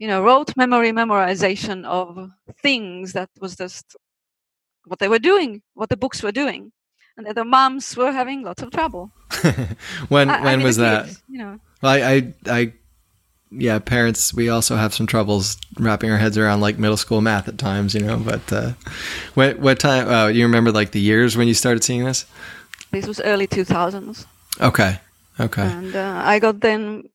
you 0.00 0.08
know, 0.08 0.20
rote 0.24 0.56
memory 0.56 0.92
memorization 0.92 1.84
of 1.86 2.30
things 2.62 3.12
that 3.12 3.28
was 3.40 3.54
just 3.54 3.84
what 4.86 4.98
they 4.98 5.08
were 5.08 5.18
doing, 5.20 5.62
what 5.74 5.88
the 5.90 5.96
books 5.96 6.22
were 6.22 6.32
doing. 6.32 6.72
And 7.16 7.26
that 7.26 7.34
the 7.36 7.44
moms 7.44 7.96
were 7.96 8.12
having 8.12 8.42
lots 8.42 8.62
of 8.62 8.70
trouble. 8.70 9.12
when 10.08 10.30
I- 10.30 10.38
I 10.38 10.42
when 10.44 10.58
mean, 10.58 10.66
was 10.66 10.76
that? 10.78 11.04
kids, 11.06 11.22
you 11.28 11.38
know, 11.38 11.60
Well, 11.82 11.92
I, 11.92 11.98
I, 12.14 12.34
I, 12.60 12.72
yeah, 13.52 13.78
parents, 13.80 14.32
we 14.32 14.48
also 14.48 14.76
have 14.76 14.94
some 14.94 15.06
troubles 15.06 15.56
wrapping 15.78 16.10
our 16.10 16.18
heads 16.18 16.38
around 16.38 16.60
like 16.62 16.78
middle 16.78 16.96
school 16.96 17.20
math 17.20 17.48
at 17.48 17.58
times, 17.58 17.94
you 17.94 18.00
know. 18.00 18.16
But 18.16 18.52
uh, 18.52 18.72
what 19.34 19.58
what 19.58 19.78
time? 19.80 20.08
Uh, 20.08 20.28
you 20.28 20.44
remember 20.46 20.72
like 20.72 20.92
the 20.92 21.00
years 21.00 21.36
when 21.36 21.48
you 21.48 21.54
started 21.54 21.84
seeing 21.84 22.04
this? 22.04 22.24
this 22.92 23.06
was 23.06 23.20
early 23.20 23.46
2000s. 23.46 24.26
Okay, 24.60 24.98
okay, 25.38 25.62
And 25.66 25.94
uh, 25.96 26.22
I 26.24 26.38
got 26.38 26.60
then, 26.60 27.09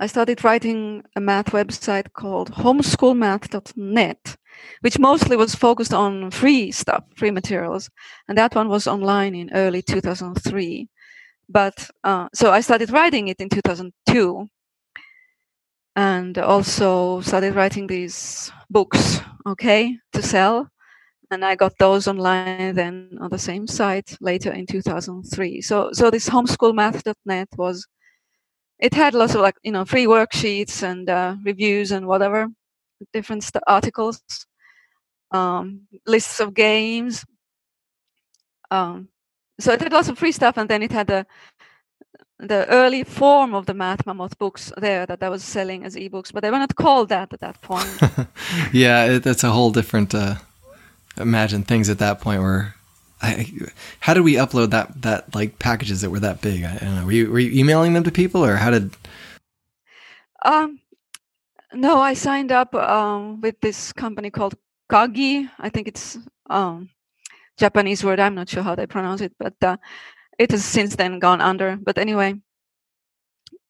I 0.00 0.06
started 0.06 0.44
writing 0.44 1.02
a 1.16 1.20
math 1.20 1.46
website 1.46 2.12
called 2.12 2.52
homeschoolmath.net, 2.52 4.36
which 4.80 4.98
mostly 4.98 5.36
was 5.36 5.54
focused 5.56 5.92
on 5.92 6.30
free 6.30 6.70
stuff, 6.70 7.04
free 7.16 7.32
materials. 7.32 7.90
And 8.28 8.38
that 8.38 8.54
one 8.54 8.68
was 8.68 8.86
online 8.86 9.34
in 9.34 9.50
early 9.52 9.82
2003. 9.82 10.88
but 11.48 11.90
uh, 12.04 12.28
so 12.34 12.52
I 12.52 12.60
started 12.60 12.90
writing 12.90 13.28
it 13.28 13.40
in 13.40 13.48
2002, 13.48 14.48
and 15.96 16.38
also 16.38 17.20
started 17.22 17.54
writing 17.54 17.86
these 17.88 18.52
books, 18.70 19.20
okay, 19.46 19.98
to 20.12 20.22
sell. 20.22 20.68
And 21.30 21.44
I 21.44 21.56
got 21.56 21.72
those 21.78 22.06
online 22.08 22.74
then 22.74 23.18
on 23.20 23.30
the 23.30 23.38
same 23.38 23.66
site 23.66 24.16
later 24.20 24.52
in 24.52 24.66
2003. 24.66 25.60
So 25.60 25.90
so 25.92 26.10
this 26.10 26.28
homeschoolmath.net 26.28 27.48
was 27.56 27.86
it 28.78 28.94
had 28.94 29.14
lots 29.14 29.34
of 29.34 29.40
like 29.40 29.56
you 29.62 29.72
know 29.72 29.84
free 29.84 30.06
worksheets 30.06 30.82
and 30.82 31.08
uh, 31.10 31.36
reviews 31.44 31.90
and 31.90 32.06
whatever 32.06 32.48
different 33.12 33.42
st- 33.44 33.62
articles 33.66 34.20
um, 35.30 35.82
lists 36.06 36.40
of 36.40 36.54
games 36.54 37.24
um, 38.70 39.08
so 39.60 39.72
it 39.72 39.80
had 39.80 39.92
lots 39.92 40.08
of 40.08 40.18
free 40.18 40.32
stuff 40.32 40.56
and 40.56 40.68
then 40.68 40.82
it 40.82 40.92
had 40.92 41.06
the 41.06 41.26
the 42.40 42.68
early 42.68 43.02
form 43.02 43.52
of 43.52 43.66
the 43.66 43.74
math 43.74 44.06
mammoth 44.06 44.38
books 44.38 44.72
there 44.76 45.04
that 45.06 45.22
I 45.22 45.28
was 45.28 45.42
selling 45.42 45.84
as 45.84 45.96
ebooks 45.96 46.32
but 46.32 46.42
they 46.42 46.50
were 46.50 46.58
not 46.58 46.76
called 46.76 47.08
that 47.08 47.32
at 47.32 47.40
that 47.40 47.60
point 47.60 47.98
yeah, 48.72 49.04
it, 49.06 49.22
that's 49.22 49.44
a 49.44 49.50
whole 49.50 49.70
different. 49.70 50.14
Uh, 50.14 50.36
imagine 51.16 51.62
things 51.62 51.88
at 51.88 51.98
that 51.98 52.20
point 52.20 52.42
where. 52.42 52.74
I, 53.20 53.52
how 54.00 54.14
did 54.14 54.22
we 54.22 54.34
upload 54.34 54.70
that 54.70 55.02
that 55.02 55.34
like 55.34 55.58
packages 55.58 56.02
that 56.02 56.10
were 56.10 56.20
that 56.20 56.40
big? 56.40 56.64
I, 56.64 56.76
I 56.76 56.78
don't 56.78 56.96
know. 56.96 57.04
Were 57.06 57.12
you, 57.12 57.30
were 57.30 57.38
you 57.38 57.58
emailing 57.60 57.92
them 57.92 58.04
to 58.04 58.12
people, 58.12 58.44
or 58.44 58.56
how 58.56 58.70
did? 58.70 58.94
um, 60.44 60.80
no 61.72 61.98
I 61.98 62.14
signed 62.14 62.52
up 62.52 62.74
um, 62.74 63.40
with 63.40 63.60
this 63.60 63.92
company 63.92 64.30
called 64.30 64.54
Kagi 64.90 65.50
I 65.58 65.68
think 65.68 65.88
it's 65.88 66.18
um, 66.50 66.88
Japanese 67.58 68.04
word 68.04 68.20
I'm 68.20 68.34
not 68.34 68.48
sure 68.48 68.62
how 68.62 68.74
they 68.74 68.86
pronounce 68.86 69.20
it 69.20 69.32
but 69.38 69.54
uh, 69.62 69.76
it 70.38 70.50
has 70.52 70.64
since 70.64 70.96
then 70.96 71.18
gone 71.18 71.40
under 71.40 71.76
but 71.76 71.98
anyway 71.98 72.34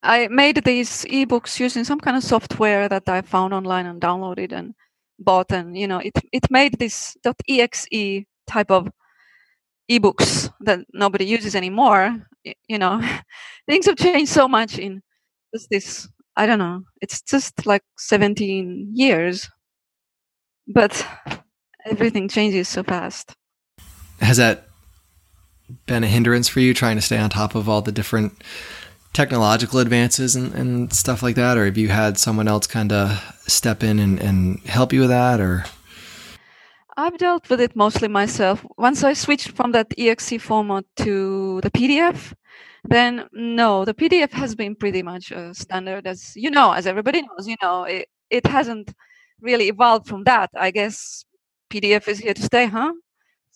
I 0.01 0.27
made 0.29 0.63
these 0.63 1.05
ebooks 1.05 1.59
using 1.59 1.83
some 1.83 1.99
kind 1.99 2.15
of 2.15 2.23
software 2.23 2.87
that 2.87 3.09
I 3.09 3.21
found 3.21 3.53
online 3.53 3.85
and 3.85 3.99
downloaded 4.01 4.53
and 4.53 4.73
bought 5.19 5.51
and 5.51 5.77
you 5.77 5.87
know 5.87 5.99
it 5.99 6.13
it 6.31 6.49
made 6.49 6.79
this 6.79 7.17
.exe 7.49 8.25
type 8.47 8.71
of 8.71 8.89
ebooks 9.89 10.51
that 10.61 10.79
nobody 10.93 11.25
uses 11.25 11.55
anymore 11.55 12.15
you 12.67 12.77
know? 12.77 13.01
Things 13.67 13.85
have 13.85 13.97
changed 13.97 14.31
so 14.31 14.47
much 14.47 14.77
in 14.77 15.01
just 15.53 15.69
this 15.69 16.07
I 16.35 16.45
don't 16.45 16.59
know 16.59 16.83
it's 17.01 17.21
just 17.21 17.65
like 17.65 17.83
17 17.97 18.91
years. 18.93 19.49
But 20.67 21.05
everything 21.85 22.27
changes 22.27 22.67
so 22.67 22.83
fast. 22.83 23.33
Has 24.21 24.37
that 24.37 24.67
been 25.87 26.03
a 26.03 26.07
hindrance 26.07 26.47
for 26.47 26.59
you 26.59 26.73
trying 26.73 26.95
to 26.95 27.01
stay 27.01 27.17
on 27.17 27.31
top 27.31 27.55
of 27.55 27.67
all 27.67 27.81
the 27.81 27.91
different 27.91 28.33
technological 29.13 29.79
advances 29.79 30.35
and, 30.35 30.53
and 30.53 30.93
stuff 30.93 31.23
like 31.23 31.35
that, 31.35 31.57
or 31.57 31.65
have 31.65 31.77
you 31.77 31.87
had 31.87 32.19
someone 32.19 32.47
else 32.47 32.67
kind 32.67 32.91
of 32.91 33.19
step 33.47 33.81
in 33.81 33.97
and, 33.97 34.19
and 34.19 34.59
help 34.61 34.93
you 34.93 34.99
with 34.99 35.09
that, 35.09 35.39
or? 35.41 35.65
I've 36.99 37.17
dealt 37.17 37.49
with 37.49 37.61
it 37.61 37.77
mostly 37.77 38.09
myself. 38.09 38.65
Once 38.77 39.05
I 39.05 39.13
switched 39.13 39.51
from 39.51 39.71
that 39.71 39.87
exe 39.97 40.33
format 40.41 40.83
to 40.97 41.61
the 41.61 41.71
PDF, 41.71 42.33
then 42.83 43.25
no, 43.31 43.85
the 43.85 43.93
PDF 43.93 44.31
has 44.33 44.53
been 44.53 44.75
pretty 44.75 45.01
much 45.01 45.31
a 45.31 45.53
standard 45.53 46.05
as 46.05 46.33
you 46.35 46.51
know, 46.51 46.73
as 46.73 46.85
everybody 46.85 47.21
knows, 47.21 47.47
you 47.47 47.55
know, 47.61 47.85
it, 47.85 48.09
it 48.29 48.45
hasn't 48.45 48.93
really 49.39 49.69
evolved 49.69 50.07
from 50.07 50.25
that. 50.25 50.49
I 50.53 50.71
guess 50.71 51.23
PDF 51.71 52.09
is 52.09 52.19
here 52.19 52.33
to 52.33 52.41
stay, 52.41 52.65
huh? 52.65 52.91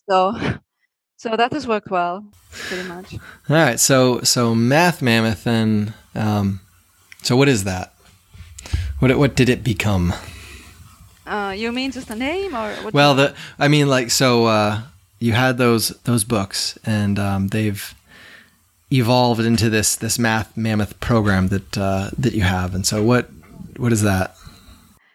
So 0.09 0.33
so 1.17 1.35
that 1.35 1.51
has 1.51 1.67
worked 1.67 1.91
well, 1.91 2.25
pretty 2.49 2.87
much. 2.87 3.13
All 3.49 3.57
right, 3.57 3.77
so 3.77 4.21
so 4.21 4.55
Math 4.55 5.01
Mammoth, 5.01 5.45
and 5.45 5.93
Um, 6.15 6.61
so 7.23 7.35
what 7.35 7.49
is 7.49 7.65
that? 7.65 7.93
What 8.99 9.17
what 9.17 9.35
did 9.35 9.49
it 9.49 9.65
become? 9.65 10.13
Uh, 11.25 11.53
you 11.55 11.71
mean 11.71 11.91
just 11.91 12.09
a 12.09 12.15
name 12.15 12.55
or 12.55 12.73
what? 12.83 12.93
Well, 12.93 13.15
the 13.15 13.35
I 13.57 13.67
mean, 13.67 13.87
like, 13.87 14.11
so 14.11 14.45
uh, 14.45 14.81
you 15.19 15.33
had 15.33 15.57
those 15.57 15.89
those 16.03 16.23
books, 16.23 16.77
and 16.85 17.17
um, 17.17 17.47
they've 17.47 17.93
evolved 18.91 19.41
into 19.41 19.69
this 19.69 19.95
this 19.95 20.19
Math 20.19 20.55
Mammoth 20.57 20.99
program 20.99 21.47
that 21.47 21.77
uh, 21.77 22.09
that 22.17 22.33
you 22.33 22.41
have. 22.41 22.75
And 22.75 22.85
so, 22.85 23.03
what 23.03 23.29
what 23.77 23.93
is 23.93 24.01
that? 24.01 24.35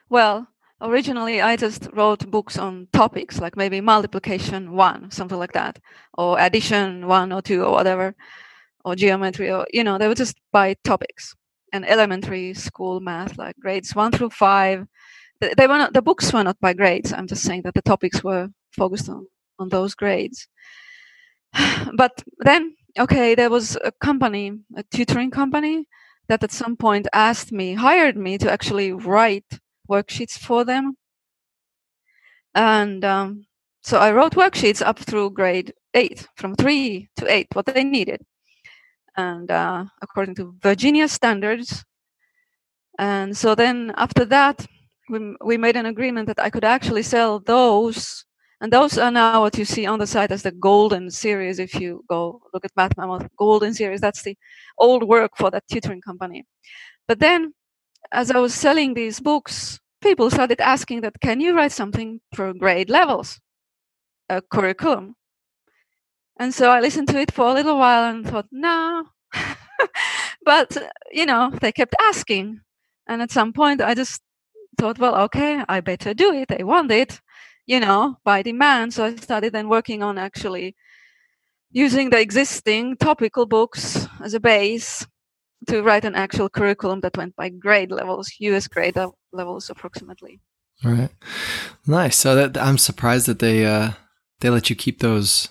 Well, 0.09 0.49
originally 0.81 1.41
I 1.41 1.57
just 1.57 1.88
wrote 1.93 2.31
books 2.31 2.59
on 2.59 2.88
topics 2.93 3.38
like 3.38 3.57
maybe 3.57 3.81
multiplication 3.81 4.73
one, 4.73 5.11
something 5.11 5.38
like 5.38 5.53
that, 5.53 5.79
or 6.17 6.38
addition 6.38 7.07
one 7.07 7.33
or 7.33 7.43
two 7.43 7.62
or 7.62 7.73
whatever, 7.73 8.15
or 8.85 8.97
geometry, 8.97 9.50
or 9.50 9.67
you 9.73 9.85
know, 9.85 9.99
they 9.99 10.09
were 10.09 10.15
just 10.15 10.37
by 10.53 10.75
topics 10.85 11.35
and 11.73 11.87
elementary 11.87 12.55
school 12.55 13.00
math, 13.00 13.37
like 13.38 13.57
grades 13.61 13.95
one 13.95 14.12
through 14.12 14.31
five. 14.31 14.87
They 15.40 15.66
were 15.66 15.78
not, 15.78 15.92
the 15.92 16.02
books 16.02 16.33
were 16.33 16.42
not 16.42 16.59
by 16.61 16.73
grades. 16.73 17.12
I'm 17.12 17.28
just 17.28 17.45
saying 17.45 17.62
that 17.62 17.75
the 17.75 17.83
topics 17.83 18.25
were 18.25 18.49
focused 18.73 19.09
on 19.09 19.26
on 19.59 19.68
those 19.68 19.95
grades. 19.95 20.49
But 21.97 22.23
then, 22.38 22.75
okay, 22.99 23.35
there 23.35 23.50
was 23.50 23.76
a 23.85 23.92
company, 23.92 24.52
a 24.76 24.83
tutoring 24.95 25.30
company, 25.30 25.87
that 26.28 26.45
at 26.45 26.52
some 26.52 26.76
point 26.76 27.09
asked 27.12 27.52
me, 27.52 27.75
hired 27.75 28.16
me 28.16 28.38
to 28.38 28.50
actually 28.50 28.92
write 28.92 29.61
worksheets 29.90 30.38
for 30.38 30.64
them. 30.64 30.95
And 32.54 33.04
um, 33.04 33.47
so 33.83 33.99
I 33.99 34.12
wrote 34.12 34.35
worksheets 34.35 34.85
up 34.85 34.99
through 34.99 35.30
grade 35.30 35.73
eight, 35.95 36.26
from 36.37 36.54
three 36.54 37.09
to 37.16 37.33
eight, 37.33 37.49
what 37.54 37.66
they 37.66 37.85
needed. 37.85 38.21
And 39.16 39.50
uh, 39.50 39.87
according 40.02 40.35
to 40.37 40.54
Virginia 40.61 41.09
standards. 41.09 41.85
And 42.99 43.37
so 43.37 43.54
then 43.54 43.92
after 43.97 44.25
that, 44.26 44.66
we, 45.09 45.37
we 45.45 45.57
made 45.57 45.77
an 45.77 45.87
agreement 45.87 46.27
that 46.29 46.41
I 46.41 46.50
could 46.50 46.65
actually 46.65 47.03
sell 47.03 47.41
those. 47.41 48.25
And 48.61 48.73
those 48.73 48.99
are 48.99 49.11
now 49.11 49.43
what 49.43 49.57
you 49.57 49.65
see 49.65 49.87
on 49.87 49.99
the 49.99 50.07
site 50.07 50.33
as 50.33 50.43
the 50.43 50.50
golden 50.50 51.11
series. 51.11 51.59
If 51.59 51.75
you 51.77 52.05
go 52.09 52.41
look 52.53 52.65
at 52.65 52.73
Math 52.77 52.97
Mammoth 52.97 53.29
golden 53.37 53.73
series, 53.73 54.00
that's 54.00 54.23
the 54.23 54.37
old 54.79 55.05
work 55.05 55.33
for 55.37 55.50
that 55.50 55.65
tutoring 55.71 56.00
company. 56.00 56.45
But 57.07 57.21
then 57.21 57.55
as 58.12 58.31
I 58.31 58.38
was 58.38 58.55
selling 58.55 58.95
these 58.95 59.21
books, 59.21 59.79
people 60.00 60.31
started 60.31 60.61
asking 60.61 61.03
that, 61.03 61.21
can 61.21 61.41
you 61.41 61.55
write 61.57 61.73
something 61.73 62.21
for 62.35 62.53
grade 62.53 62.91
levels, 62.91 63.41
a 64.29 64.43
curriculum? 64.43 65.15
And 66.41 66.55
so 66.55 66.71
I 66.71 66.81
listened 66.81 67.09
to 67.09 67.19
it 67.19 67.33
for 67.33 67.49
a 67.49 67.55
little 67.55 67.79
while 67.79 68.11
and 68.11 68.27
thought, 68.27 68.47
no. 68.53 69.05
but, 70.45 70.77
you 71.11 71.27
know, 71.27 71.50
they 71.61 71.73
kept 71.73 71.97
asking. 72.00 72.61
And 73.09 73.23
at 73.23 73.33
some 73.33 73.53
point, 73.53 73.81
I 73.81 73.95
just 73.95 74.23
thought, 74.79 74.99
well, 74.99 75.17
okay, 75.25 75.63
I 75.69 75.81
better 75.81 76.15
do 76.15 76.33
it. 76.33 76.49
They 76.49 76.65
want 76.65 76.91
it, 76.91 77.21
you 77.67 77.81
know, 77.81 78.17
by 78.25 78.43
demand. 78.43 78.95
So 78.95 79.05
I 79.05 79.17
started 79.17 79.53
then 79.53 79.69
working 79.69 80.03
on 80.03 80.17
actually 80.19 80.77
using 81.71 82.11
the 82.11 82.21
existing 82.21 82.97
topical 82.97 83.45
books 83.47 84.07
as 84.23 84.35
a 84.35 84.41
base 84.41 85.07
to 85.67 85.83
write 85.83 86.05
an 86.05 86.15
actual 86.15 86.49
curriculum 86.49 87.01
that 87.01 87.17
went 87.17 87.37
by 87.37 87.49
grade 87.49 87.91
levels, 87.91 88.33
US 88.39 88.69
grade 88.69 88.97
levels 89.33 89.69
approximately. 89.69 90.41
All 90.85 90.93
right, 90.93 91.11
nice. 91.87 92.17
So 92.17 92.35
that 92.37 92.57
I'm 92.57 92.79
surprised 92.79 93.27
that 93.27 93.41
they 93.41 93.67
uh, 93.67 93.91
they 94.41 94.49
let 94.49 94.71
you 94.71 94.77
keep 94.77 95.01
those 95.01 95.49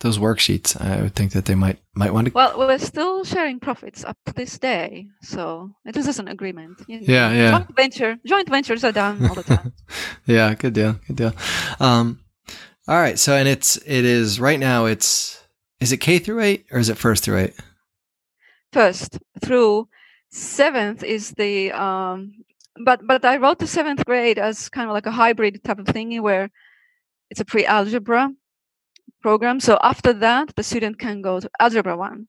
those 0.00 0.18
worksheets. 0.18 0.80
I 0.80 1.02
would 1.02 1.14
think 1.14 1.32
that 1.32 1.44
they 1.44 1.54
might 1.54 1.78
might 1.94 2.12
want 2.12 2.26
to. 2.28 2.32
Well, 2.32 2.58
we're 2.58 2.78
still 2.78 3.24
sharing 3.24 3.60
profits 3.60 4.04
up 4.04 4.16
to 4.26 4.32
this 4.32 4.58
day, 4.58 5.08
so 5.22 5.70
it 5.84 5.96
is 5.96 6.06
just 6.06 6.18
an 6.18 6.28
agreement. 6.28 6.82
you 6.88 7.00
know. 7.00 7.06
Yeah, 7.06 7.32
yeah. 7.32 7.50
Joint 7.50 7.76
venture, 7.76 8.16
joint 8.26 8.48
ventures 8.48 8.84
are 8.84 8.92
done 8.92 9.24
all 9.26 9.34
the 9.34 9.42
time. 9.42 9.72
yeah, 10.26 10.54
good 10.54 10.72
deal, 10.74 10.96
good 11.06 11.16
deal. 11.16 11.32
Um, 11.78 12.20
all 12.88 12.98
right. 13.00 13.18
So 13.18 13.36
and 13.36 13.48
it's 13.48 13.76
it 13.76 14.04
is 14.04 14.40
right 14.40 14.58
now. 14.58 14.86
It's 14.86 15.42
is 15.80 15.92
it 15.92 15.98
K 15.98 16.18
through 16.18 16.40
eight 16.40 16.66
or 16.70 16.78
is 16.78 16.88
it 16.88 16.98
first 16.98 17.24
through 17.24 17.38
eight? 17.38 17.54
First 18.72 19.18
through 19.42 19.88
seventh 20.30 21.02
is 21.02 21.32
the 21.32 21.72
um, 21.72 22.44
but 22.84 23.06
but 23.06 23.24
I 23.24 23.36
wrote 23.36 23.58
the 23.58 23.66
seventh 23.66 24.04
grade 24.06 24.38
as 24.38 24.68
kind 24.68 24.88
of 24.88 24.94
like 24.94 25.06
a 25.06 25.10
hybrid 25.10 25.62
type 25.62 25.78
of 25.78 25.86
thingy 25.86 26.20
where 26.20 26.50
it's 27.30 27.40
a 27.40 27.44
pre-algebra 27.44 28.32
program. 29.20 29.60
So 29.60 29.78
after 29.82 30.12
that, 30.14 30.54
the 30.56 30.62
student 30.62 30.98
can 30.98 31.22
go 31.22 31.40
to 31.40 31.50
algebra 31.60 31.96
one, 31.96 32.28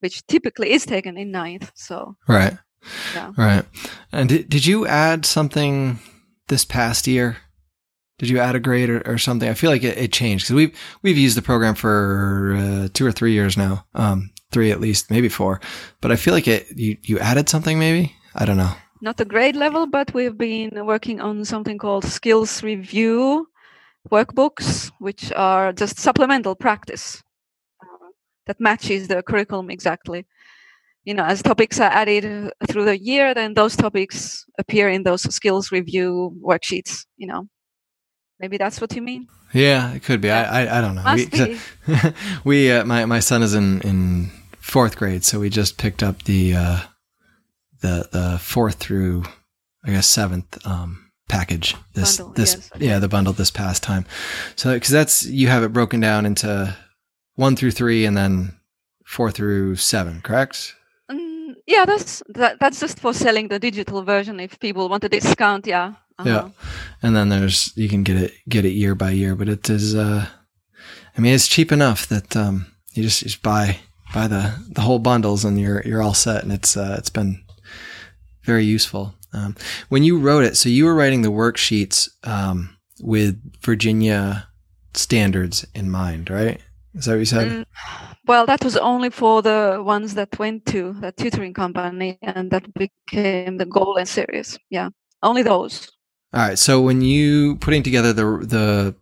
which 0.00 0.26
typically 0.26 0.72
is 0.72 0.84
taken 0.86 1.16
in 1.16 1.30
ninth. 1.30 1.70
So 1.74 2.16
Right. 2.28 2.56
Yeah. 3.14 3.32
Right. 3.36 3.64
And 4.10 4.28
did, 4.28 4.48
did 4.48 4.66
you 4.66 4.86
add 4.86 5.24
something 5.24 5.98
this 6.48 6.64
past 6.64 7.06
year? 7.06 7.36
Did 8.18 8.28
you 8.28 8.38
add 8.38 8.54
a 8.54 8.60
grade 8.60 8.90
or, 8.90 9.02
or 9.06 9.18
something? 9.18 9.48
I 9.48 9.54
feel 9.54 9.70
like 9.70 9.82
it, 9.84 9.98
it 9.98 10.12
changed 10.12 10.44
because 10.44 10.54
we've 10.54 10.76
we've 11.02 11.18
used 11.18 11.36
the 11.36 11.42
program 11.42 11.74
for 11.74 12.54
uh, 12.56 12.88
two 12.92 13.06
or 13.06 13.12
three 13.12 13.32
years 13.32 13.56
now, 13.56 13.84
um, 13.94 14.30
three 14.52 14.70
at 14.70 14.80
least, 14.80 15.10
maybe 15.10 15.28
four. 15.28 15.60
But 16.00 16.12
I 16.12 16.16
feel 16.16 16.34
like 16.34 16.46
it 16.46 16.66
you 16.76 16.96
you 17.02 17.18
added 17.18 17.48
something 17.48 17.78
maybe. 17.78 18.14
I 18.34 18.44
don't 18.44 18.56
know. 18.58 18.74
not 19.00 19.20
a 19.20 19.24
grade 19.24 19.56
level, 19.56 19.86
but 19.86 20.14
we've 20.14 20.38
been 20.38 20.86
working 20.86 21.20
on 21.20 21.44
something 21.44 21.78
called 21.78 22.04
skills 22.04 22.62
review 22.62 23.48
workbooks, 24.10 24.90
which 24.98 25.32
are 25.32 25.72
just 25.72 25.98
supplemental 25.98 26.54
practice. 26.54 27.22
Uh, 27.82 28.08
that 28.46 28.60
matches 28.60 29.08
the 29.08 29.22
curriculum 29.22 29.70
exactly. 29.70 30.26
You 31.04 31.14
know, 31.14 31.24
as 31.24 31.42
topics 31.42 31.80
are 31.80 31.90
added 31.90 32.52
through 32.68 32.84
the 32.84 32.98
year, 32.98 33.34
then 33.34 33.54
those 33.54 33.74
topics 33.74 34.44
appear 34.58 34.88
in 34.88 35.02
those 35.02 35.22
skills 35.34 35.72
review 35.72 36.38
worksheets. 36.40 37.06
You 37.16 37.26
know, 37.26 37.48
maybe 38.38 38.56
that's 38.56 38.80
what 38.80 38.94
you 38.94 39.02
mean. 39.02 39.26
Yeah, 39.52 39.92
it 39.92 40.04
could 40.04 40.20
be. 40.20 40.30
I 40.30 40.64
I, 40.64 40.78
I 40.78 40.80
don't 40.80 40.94
know. 40.94 41.02
Must 41.02 41.32
we, 41.32 41.44
be. 41.44 41.60
we 42.44 42.70
uh, 42.70 42.84
my 42.84 43.04
my 43.04 43.18
son 43.18 43.42
is 43.42 43.54
in 43.54 43.80
in 43.80 44.30
fourth 44.58 44.96
grade, 44.96 45.24
so 45.24 45.40
we 45.40 45.50
just 45.50 45.76
picked 45.76 46.02
up 46.04 46.22
the 46.22 46.54
uh, 46.54 46.80
the 47.80 48.08
the 48.12 48.38
fourth 48.40 48.76
through 48.76 49.24
I 49.84 49.90
guess 49.90 50.06
seventh 50.06 50.64
um, 50.64 51.01
package 51.32 51.74
this 51.94 52.18
Bundle, 52.18 52.34
this 52.34 52.54
yes, 52.54 52.70
okay. 52.76 52.86
yeah 52.86 52.98
the 53.00 53.08
bundle 53.08 53.32
this 53.32 53.50
past 53.50 53.82
time. 53.82 54.04
So 54.54 54.74
because 54.74 54.90
that's 54.90 55.24
you 55.24 55.48
have 55.48 55.62
it 55.64 55.72
broken 55.72 56.00
down 56.00 56.26
into 56.26 56.76
one 57.36 57.56
through 57.56 57.72
three 57.72 58.04
and 58.04 58.14
then 58.16 58.60
four 59.06 59.30
through 59.30 59.76
seven, 59.76 60.20
correct? 60.20 60.74
Mm, 61.10 61.54
yeah, 61.66 61.86
that's 61.86 62.22
that, 62.34 62.60
that's 62.60 62.80
just 62.80 63.00
for 63.00 63.14
selling 63.14 63.48
the 63.48 63.58
digital 63.58 64.02
version. 64.02 64.40
If 64.40 64.60
people 64.60 64.88
want 64.88 65.04
a 65.04 65.08
discount, 65.08 65.66
yeah. 65.66 65.94
Yeah. 66.24 66.36
uh-huh. 66.36 66.50
and 67.02 67.16
then 67.16 67.30
there's 67.30 67.72
you 67.76 67.88
can 67.88 68.02
get 68.04 68.16
it 68.16 68.32
get 68.48 68.64
it 68.64 68.74
year 68.82 68.94
by 68.94 69.10
year 69.10 69.34
but 69.34 69.48
it 69.48 69.68
is 69.70 69.96
uh 69.96 70.26
i 71.16 71.20
mean 71.20 71.34
it's 71.34 71.48
cheap 71.48 71.72
enough 71.72 72.06
that 72.06 72.36
um 72.36 72.66
you 72.94 73.02
just 73.02 73.22
just 73.24 73.42
buy 73.42 73.78
buy 74.14 74.28
the 74.28 74.54
the 74.76 74.82
whole 74.82 75.00
bundles 75.00 75.44
and 75.44 75.58
you're 75.58 75.82
you're 75.84 76.02
all 76.02 76.14
set 76.14 76.44
and 76.44 76.52
it's 76.52 76.76
uh 76.76 76.94
it's 76.98 77.10
been 77.10 77.42
very 78.44 78.64
useful 78.64 79.14
um 79.32 79.54
when 79.88 80.02
you 80.02 80.18
wrote 80.18 80.44
it 80.44 80.56
so 80.56 80.68
you 80.68 80.84
were 80.84 80.94
writing 80.94 81.22
the 81.22 81.32
worksheets 81.32 82.08
um 82.24 82.76
with 83.00 83.40
virginia 83.62 84.48
standards 84.94 85.66
in 85.74 85.90
mind 85.90 86.30
right 86.30 86.60
is 86.94 87.06
that 87.06 87.12
what 87.12 87.18
you 87.18 87.24
said 87.24 87.48
Mm, 87.48 87.64
well, 88.26 88.46
that 88.46 88.62
was 88.62 88.76
only 88.76 89.10
for 89.10 89.42
the 89.42 89.82
ones 89.84 90.14
that 90.14 90.38
went 90.38 90.66
to 90.66 90.92
the 91.00 91.10
tutoring 91.12 91.54
company, 91.54 92.18
and 92.22 92.50
that 92.50 92.72
became 92.74 93.56
the 93.56 93.66
Golden 93.66 94.06
series. 94.06 94.58
Yeah, 94.70 94.90
only 95.22 95.42
those. 95.42 95.90
All 96.32 96.40
right. 96.40 96.58
So 96.58 96.80
when 96.80 97.02
you 97.02 97.56
putting 97.56 97.82
together 97.82 98.12
the 98.12 98.46
the 98.46 98.94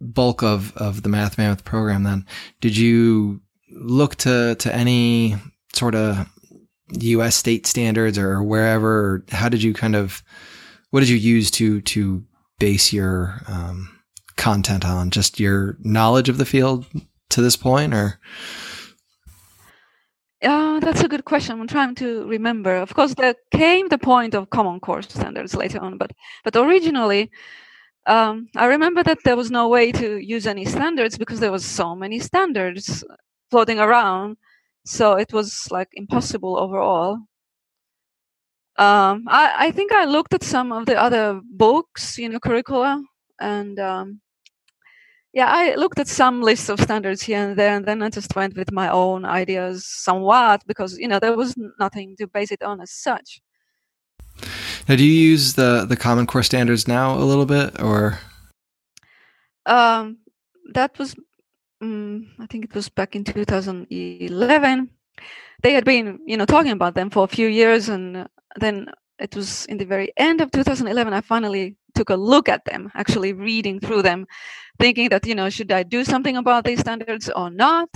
bulk 0.00 0.42
of 0.42 0.74
of 0.76 1.02
the 1.02 1.08
Math 1.08 1.36
Mammoth 1.36 1.64
program, 1.64 2.04
then 2.04 2.26
did 2.60 2.76
you 2.76 3.40
look 3.70 4.16
to 4.16 4.54
to 4.56 4.74
any 4.74 5.36
sort 5.74 5.94
of 5.94 6.26
U.S. 7.00 7.36
state 7.36 7.66
standards 7.66 8.18
or 8.18 8.42
wherever? 8.42 8.90
Or 8.90 9.24
how 9.30 9.48
did 9.48 9.62
you 9.62 9.74
kind 9.74 9.96
of 9.96 10.22
what 10.90 11.00
did 11.00 11.08
you 11.08 11.16
use 11.16 11.50
to 11.52 11.80
to 11.82 12.24
base 12.58 12.92
your 12.92 13.40
um, 13.48 13.98
content 14.36 14.84
on? 14.84 15.10
Just 15.10 15.40
your 15.40 15.76
knowledge 15.80 16.28
of 16.28 16.38
the 16.38 16.44
field 16.44 16.86
to 17.30 17.42
this 17.42 17.56
point, 17.56 17.94
or 17.94 18.18
Yeah, 20.42 20.80
that's 20.82 21.02
a 21.02 21.08
good 21.08 21.24
question. 21.24 21.60
I'm 21.60 21.68
trying 21.68 21.94
to 21.96 22.26
remember. 22.26 22.76
Of 22.76 22.94
course, 22.94 23.14
there 23.14 23.36
came 23.50 23.88
the 23.88 23.98
point 23.98 24.34
of 24.34 24.50
Common 24.50 24.80
Core 24.80 25.02
standards 25.02 25.54
later 25.54 25.80
on, 25.80 25.98
but 25.98 26.12
but 26.44 26.56
originally, 26.56 27.30
um, 28.06 28.48
I 28.56 28.66
remember 28.66 29.02
that 29.02 29.18
there 29.24 29.36
was 29.36 29.50
no 29.50 29.68
way 29.68 29.92
to 29.92 30.18
use 30.18 30.46
any 30.46 30.64
standards 30.64 31.16
because 31.16 31.40
there 31.40 31.52
was 31.52 31.64
so 31.64 31.94
many 31.94 32.18
standards 32.18 33.04
floating 33.50 33.78
around, 33.78 34.36
so 34.84 35.14
it 35.14 35.32
was 35.32 35.68
like 35.70 35.88
impossible 35.94 36.58
overall. 36.58 37.18
Um, 38.78 39.24
I 39.28 39.68
I 39.68 39.70
think 39.72 39.92
I 39.92 40.04
looked 40.04 40.34
at 40.34 40.42
some 40.42 40.72
of 40.72 40.86
the 40.86 40.96
other 41.00 41.40
books, 41.44 42.18
you 42.18 42.28
know, 42.28 42.40
curricula, 42.40 43.02
and 43.40 43.78
um, 43.78 44.20
yeah, 45.34 45.46
I 45.50 45.74
looked 45.76 45.98
at 45.98 46.08
some 46.08 46.42
lists 46.42 46.68
of 46.68 46.80
standards 46.80 47.22
here 47.22 47.48
and 47.48 47.56
there, 47.56 47.76
and 47.76 47.86
then 47.86 48.02
I 48.02 48.10
just 48.10 48.34
went 48.36 48.56
with 48.56 48.72
my 48.72 48.88
own 48.90 49.24
ideas 49.24 49.86
somewhat 49.86 50.62
because 50.66 50.98
you 50.98 51.08
know 51.08 51.18
there 51.18 51.36
was 51.36 51.54
nothing 51.78 52.16
to 52.18 52.26
base 52.26 52.50
it 52.52 52.62
on 52.62 52.80
as 52.80 52.90
such. 52.92 53.40
now 54.88 54.96
do 54.96 55.04
you 55.04 55.30
use 55.30 55.54
the 55.54 55.86
the 55.88 55.96
Common 55.96 56.26
Core 56.26 56.42
standards 56.42 56.88
now 56.88 57.16
a 57.18 57.24
little 57.24 57.46
bit, 57.46 57.80
or 57.80 58.18
Um, 59.66 60.18
that 60.74 60.98
was, 60.98 61.14
mm 61.82 62.26
I 62.38 62.46
think 62.46 62.64
it 62.64 62.74
was 62.74 62.88
back 62.88 63.16
in 63.16 63.24
2011. 63.24 64.90
They 65.62 65.72
had 65.74 65.84
been, 65.84 66.18
you 66.26 66.36
know, 66.36 66.46
talking 66.46 66.72
about 66.72 66.94
them 66.94 67.10
for 67.10 67.24
a 67.24 67.28
few 67.28 67.48
years, 67.48 67.88
and 67.88 68.28
then 68.58 68.88
it 69.18 69.34
was 69.36 69.66
in 69.66 69.78
the 69.78 69.84
very 69.84 70.12
end 70.16 70.40
of 70.40 70.50
2011 70.50 71.12
I 71.12 71.20
finally 71.20 71.76
took 71.94 72.10
a 72.10 72.16
look 72.16 72.48
at 72.48 72.64
them, 72.64 72.90
actually 72.94 73.32
reading 73.32 73.78
through 73.80 74.02
them, 74.02 74.26
thinking 74.78 75.08
that 75.10 75.26
you 75.26 75.34
know 75.34 75.50
should 75.50 75.72
I 75.72 75.82
do 75.84 76.04
something 76.04 76.36
about 76.36 76.64
these 76.64 76.80
standards 76.80 77.30
or 77.30 77.50
not? 77.50 77.90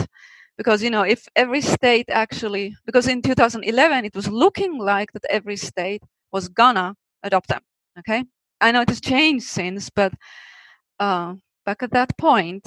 Because 0.59 0.83
you 0.83 0.90
know 0.90 1.03
if 1.03 1.29
every 1.37 1.61
state 1.61 2.09
actually, 2.11 2.77
because 2.87 3.07
in 3.09 3.22
2011 3.22 4.05
it 4.05 4.14
was 4.14 4.29
looking 4.29 4.79
like 4.79 5.12
that 5.12 5.25
every 5.31 5.57
state 5.57 6.03
was 6.33 6.49
gonna 6.49 6.94
adopt 7.22 7.49
them. 7.49 7.62
Okay, 8.01 8.25
I 8.61 8.72
know 8.72 8.83
it 8.83 8.88
has 8.90 9.01
changed 9.01 9.46
since, 9.46 9.90
but 9.90 10.12
uh, 11.01 11.35
back 11.64 11.83
at 11.83 11.92
that 11.92 12.16
point, 12.18 12.64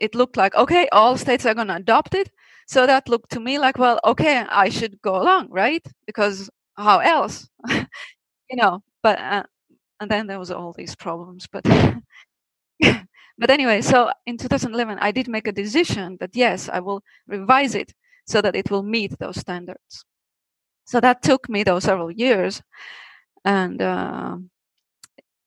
it 0.00 0.14
looked 0.14 0.36
like 0.36 0.54
okay, 0.54 0.88
all 0.92 1.16
states 1.16 1.46
are 1.46 1.54
gonna 1.54 1.76
adopt 1.76 2.14
it. 2.14 2.30
So 2.68 2.86
that 2.86 3.08
looked 3.08 3.30
to 3.32 3.40
me 3.40 3.58
like, 3.58 3.78
well, 3.78 3.98
okay, 4.04 4.38
I 4.50 4.68
should 4.68 5.00
go 5.02 5.16
along, 5.22 5.48
right? 5.50 5.84
Because 6.06 6.50
how 6.76 6.98
else, 7.00 7.48
you 7.70 8.56
know? 8.56 8.82
But 9.02 9.18
uh, 9.20 9.44
and 10.00 10.10
then 10.10 10.26
there 10.28 10.38
was 10.40 10.50
all 10.52 10.74
these 10.76 10.96
problems, 10.96 11.46
but. 11.52 11.64
but 13.38 13.50
anyway, 13.50 13.80
so 13.80 14.10
in 14.26 14.36
2011, 14.36 14.98
I 15.00 15.12
did 15.12 15.28
make 15.28 15.46
a 15.46 15.52
decision 15.52 16.16
that 16.20 16.30
yes, 16.34 16.68
I 16.68 16.80
will 16.80 17.02
revise 17.26 17.74
it 17.74 17.92
so 18.26 18.40
that 18.42 18.56
it 18.56 18.70
will 18.70 18.82
meet 18.82 19.18
those 19.18 19.36
standards. 19.38 20.04
So 20.86 21.00
that 21.00 21.22
took 21.22 21.48
me 21.48 21.64
those 21.64 21.84
several 21.84 22.10
years, 22.10 22.62
and 23.44 23.82
uh, 23.82 24.38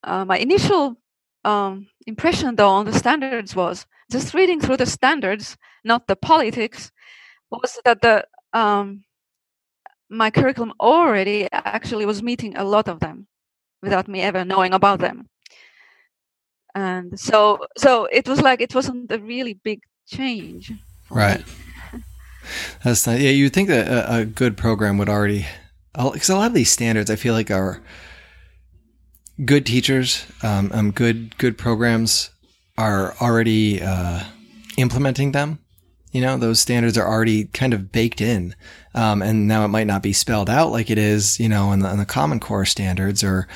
uh, 0.04 0.26
my 0.26 0.38
initial 0.38 0.98
um, 1.44 1.88
impression, 2.08 2.56
though, 2.56 2.70
on 2.70 2.86
the 2.86 2.94
standards 2.94 3.56
was 3.56 3.86
just 4.12 4.34
reading 4.34 4.60
through 4.60 4.78
the 4.78 4.86
standards, 4.86 5.58
not 5.84 6.08
the 6.08 6.16
politics, 6.16 6.92
was 7.50 7.80
that 7.86 8.02
the 8.02 8.26
um, 8.54 9.04
my 10.10 10.30
curriculum 10.30 10.74
already 10.80 11.48
actually 11.52 12.06
was 12.06 12.22
meeting 12.22 12.58
a 12.58 12.64
lot 12.64 12.88
of 12.88 13.00
them 13.00 13.28
without 13.82 14.08
me 14.08 14.22
ever 14.22 14.44
knowing 14.44 14.74
about 14.74 15.00
them 15.00 15.30
and 16.76 17.20
so 17.20 17.60
so 17.78 18.06
it 18.12 18.28
was 18.28 18.42
like 18.42 18.62
it 18.62 18.74
wasn't 18.76 19.12
a 19.12 19.20
really 19.20 19.54
big 19.54 19.82
change. 20.08 20.72
Right. 21.10 21.44
That's 22.84 23.06
not, 23.06 23.20
yeah. 23.20 23.30
You'd 23.30 23.54
think 23.54 23.70
that 23.70 23.88
a, 23.88 24.18
a 24.20 24.26
good 24.26 24.58
program 24.58 24.98
would 24.98 25.10
already, 25.10 25.46
because 25.94 26.30
a 26.30 26.36
lot 26.36 26.48
of 26.48 26.54
these 26.54 26.72
standards, 26.72 27.12
I 27.12 27.16
feel 27.16 27.34
like 27.34 27.52
are 27.52 27.82
good 29.46 29.66
teachers, 29.66 30.26
um, 30.44 30.72
um 30.74 30.92
good 30.92 31.38
good 31.38 31.58
programs 31.58 32.32
are 32.78 33.14
already 33.22 33.82
uh, 33.82 34.24
implementing 34.78 35.32
them. 35.32 35.60
You 36.12 36.22
know, 36.22 36.38
those 36.38 36.60
standards 36.60 36.98
are 36.98 37.08
already 37.08 37.46
kind 37.46 37.74
of 37.74 37.92
baked 37.92 38.20
in, 38.20 38.54
um, 38.94 39.22
and 39.22 39.48
now 39.48 39.64
it 39.64 39.70
might 39.70 39.88
not 39.88 40.04
be 40.04 40.12
spelled 40.12 40.50
out 40.50 40.72
like 40.72 40.90
it 40.90 40.98
is, 40.98 41.40
you 41.40 41.48
know, 41.48 41.72
in 41.72 41.80
the, 41.80 41.90
in 41.90 42.00
the 42.00 42.06
Common 42.06 42.40
Core 42.40 42.66
standards 42.66 43.24
or 43.24 43.48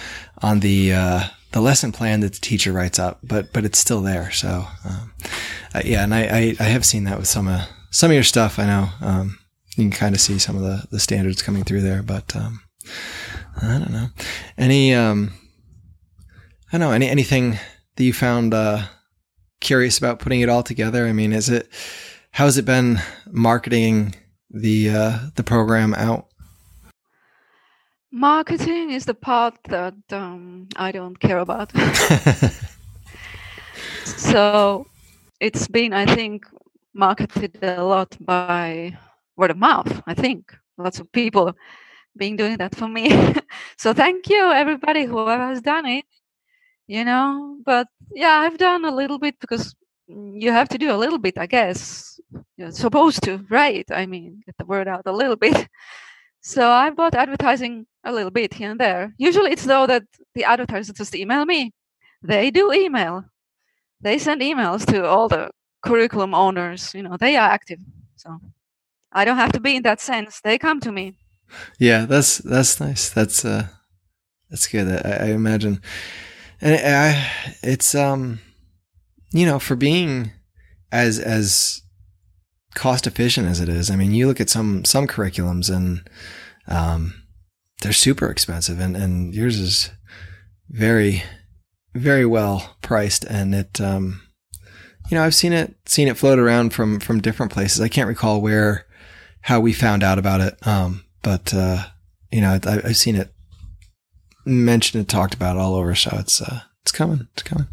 on 0.41 0.61
the 0.61 0.93
uh, 0.93 1.23
the 1.51 1.61
lesson 1.61 1.91
plan 1.91 2.21
that 2.21 2.33
the 2.33 2.39
teacher 2.39 2.71
writes 2.71 2.99
up, 2.99 3.19
but 3.23 3.51
but 3.51 3.65
it's 3.65 3.79
still 3.79 4.01
there. 4.01 4.31
So 4.31 4.65
um, 4.85 5.13
uh, 5.73 5.81
yeah, 5.83 6.03
and 6.03 6.13
I, 6.13 6.21
I 6.21 6.55
I 6.59 6.63
have 6.63 6.85
seen 6.85 7.03
that 7.05 7.17
with 7.17 7.27
some 7.27 7.47
of 7.47 7.67
some 7.91 8.11
of 8.11 8.15
your 8.15 8.23
stuff. 8.23 8.57
I 8.57 8.65
know 8.65 8.89
um, 9.01 9.39
you 9.75 9.83
can 9.83 9.91
kind 9.91 10.15
of 10.15 10.21
see 10.21 10.39
some 10.39 10.55
of 10.55 10.61
the 10.61 10.87
the 10.91 10.99
standards 10.99 11.41
coming 11.41 11.63
through 11.63 11.81
there, 11.81 12.03
but 12.03 12.33
um, 12.35 12.61
I 13.61 13.79
don't 13.79 13.91
know 13.91 14.07
any 14.57 14.93
um, 14.93 15.33
I 16.75 16.77
don't 16.77 16.89
know 16.89 16.93
any 16.93 17.07
anything 17.07 17.57
that 17.95 18.03
you 18.03 18.11
found 18.11 18.53
uh, 18.53 18.81
curious 19.61 19.97
about 19.97 20.19
putting 20.19 20.41
it 20.41 20.49
all 20.49 20.61
together. 20.61 21.07
I 21.07 21.13
mean, 21.13 21.31
is 21.31 21.47
it 21.47 21.69
how's 22.31 22.57
it 22.57 22.65
been 22.65 22.99
marketing 23.31 24.13
the 24.49 24.89
uh, 24.89 25.19
the 25.35 25.43
program 25.43 25.93
out? 25.93 26.27
marketing 28.11 28.91
is 28.91 29.05
the 29.05 29.13
part 29.13 29.57
that 29.67 29.93
um, 30.11 30.69
i 30.77 30.89
don't 30.89 31.19
care 31.19 31.39
about 31.39 31.69
so 34.05 34.87
it's 35.41 35.67
been 35.67 35.91
i 35.91 36.05
think 36.15 36.45
marketed 36.93 37.61
a 37.61 37.83
lot 37.83 38.15
by 38.21 38.97
word 39.35 39.51
of 39.51 39.57
mouth 39.57 40.01
i 40.07 40.13
think 40.13 40.55
lots 40.77 41.01
of 41.01 41.11
people 41.11 41.53
being 42.15 42.37
doing 42.37 42.55
that 42.55 42.73
for 42.73 42.87
me 42.87 43.35
so 43.77 43.93
thank 43.93 44.29
you 44.29 44.49
everybody 44.49 45.03
whoever 45.03 45.47
has 45.47 45.61
done 45.61 45.85
it 45.85 46.05
you 46.87 47.03
know 47.03 47.57
but 47.65 47.87
yeah 48.13 48.39
i've 48.39 48.57
done 48.57 48.85
a 48.85 48.95
little 48.95 49.17
bit 49.19 49.35
because 49.39 49.75
mm, 50.09 50.41
you 50.41 50.51
have 50.51 50.69
to 50.69 50.77
do 50.77 50.91
a 50.91 50.97
little 50.97 51.17
bit 51.17 51.37
i 51.37 51.45
guess 51.45 52.19
you're 52.57 52.71
supposed 52.71 53.23
to 53.23 53.45
right 53.49 53.85
i 53.91 54.05
mean 54.05 54.41
get 54.45 54.55
the 54.57 54.65
word 54.65 54.87
out 54.87 55.01
a 55.05 55.11
little 55.11 55.35
bit 55.45 55.67
so 56.41 56.69
i 56.69 56.89
bought 56.89 57.15
advertising 57.15 57.85
a 58.03 58.11
little 58.11 58.31
bit 58.31 58.53
here 58.53 58.71
and 58.71 58.79
there 58.79 59.13
usually 59.17 59.51
it's 59.51 59.65
though 59.65 59.87
that 59.87 60.03
the 60.35 60.43
advertisers 60.43 60.95
just 60.95 61.15
email 61.15 61.45
me 61.45 61.71
they 62.21 62.51
do 62.51 62.71
email 62.71 63.25
they 64.01 64.17
send 64.17 64.41
emails 64.41 64.85
to 64.85 65.05
all 65.05 65.27
the 65.27 65.49
curriculum 65.81 66.33
owners 66.33 66.93
you 66.93 67.01
know 67.01 67.17
they 67.17 67.35
are 67.35 67.49
active 67.49 67.79
So 68.15 68.39
I 69.11 69.25
don't 69.25 69.37
have 69.37 69.51
to 69.53 69.59
be 69.59 69.75
in 69.75 69.83
that 69.83 70.01
sense. 70.01 70.41
They 70.41 70.57
come 70.57 70.79
to 70.81 70.91
me. 70.91 71.17
Yeah, 71.79 72.05
that's 72.05 72.39
that's 72.39 72.79
nice. 72.79 73.09
That's 73.09 73.45
uh, 73.45 73.67
that's 74.49 74.67
good. 74.67 74.87
I, 75.05 75.27
I 75.27 75.27
imagine, 75.27 75.81
and 76.65 76.95
I, 76.95 77.31
it's 77.61 77.93
um, 77.93 78.39
you 79.31 79.45
know, 79.45 79.59
for 79.59 79.75
being 79.75 80.31
as 80.91 81.19
as 81.19 81.83
cost 82.73 83.05
efficient 83.05 83.47
as 83.47 83.61
it 83.61 83.69
is. 83.69 83.91
I 83.91 83.95
mean, 83.95 84.13
you 84.13 84.27
look 84.27 84.41
at 84.41 84.49
some 84.49 84.83
some 84.83 85.07
curriculums 85.07 85.73
and 85.73 86.09
um, 86.67 87.13
they're 87.81 87.93
super 87.93 88.31
expensive, 88.31 88.79
and 88.79 88.97
and 88.97 89.33
yours 89.33 89.59
is 89.59 89.91
very 90.69 91.23
very 91.93 92.25
well 92.25 92.77
priced, 92.81 93.25
and 93.25 93.53
it 93.53 93.79
um, 93.79 94.21
you 95.09 95.15
know, 95.15 95.23
I've 95.23 95.35
seen 95.35 95.53
it 95.53 95.75
seen 95.85 96.07
it 96.07 96.17
float 96.17 96.39
around 96.39 96.73
from 96.73 96.99
from 96.99 97.21
different 97.21 97.51
places. 97.51 97.79
I 97.79 97.89
can't 97.89 98.07
recall 98.07 98.41
where 98.41 98.87
how 99.41 99.59
we 99.59 99.71
found 99.71 100.03
out 100.03 100.17
about 100.17 100.41
it, 100.41 100.65
um, 100.65 101.05
but 101.21 101.53
uh, 101.53 101.83
you 102.31 102.41
know, 102.41 102.59
I, 102.65 102.81
I've 102.83 102.97
seen 102.97 103.15
it 103.15 103.34
mentioned 104.45 104.99
and 104.99 105.09
talked 105.09 105.33
about 105.33 105.57
all 105.57 105.75
over. 105.75 105.95
So 105.95 106.15
it's 106.19 106.41
uh, 106.41 106.61
it's 106.83 106.91
coming, 106.91 107.27
it's 107.33 107.43
coming. 107.43 107.67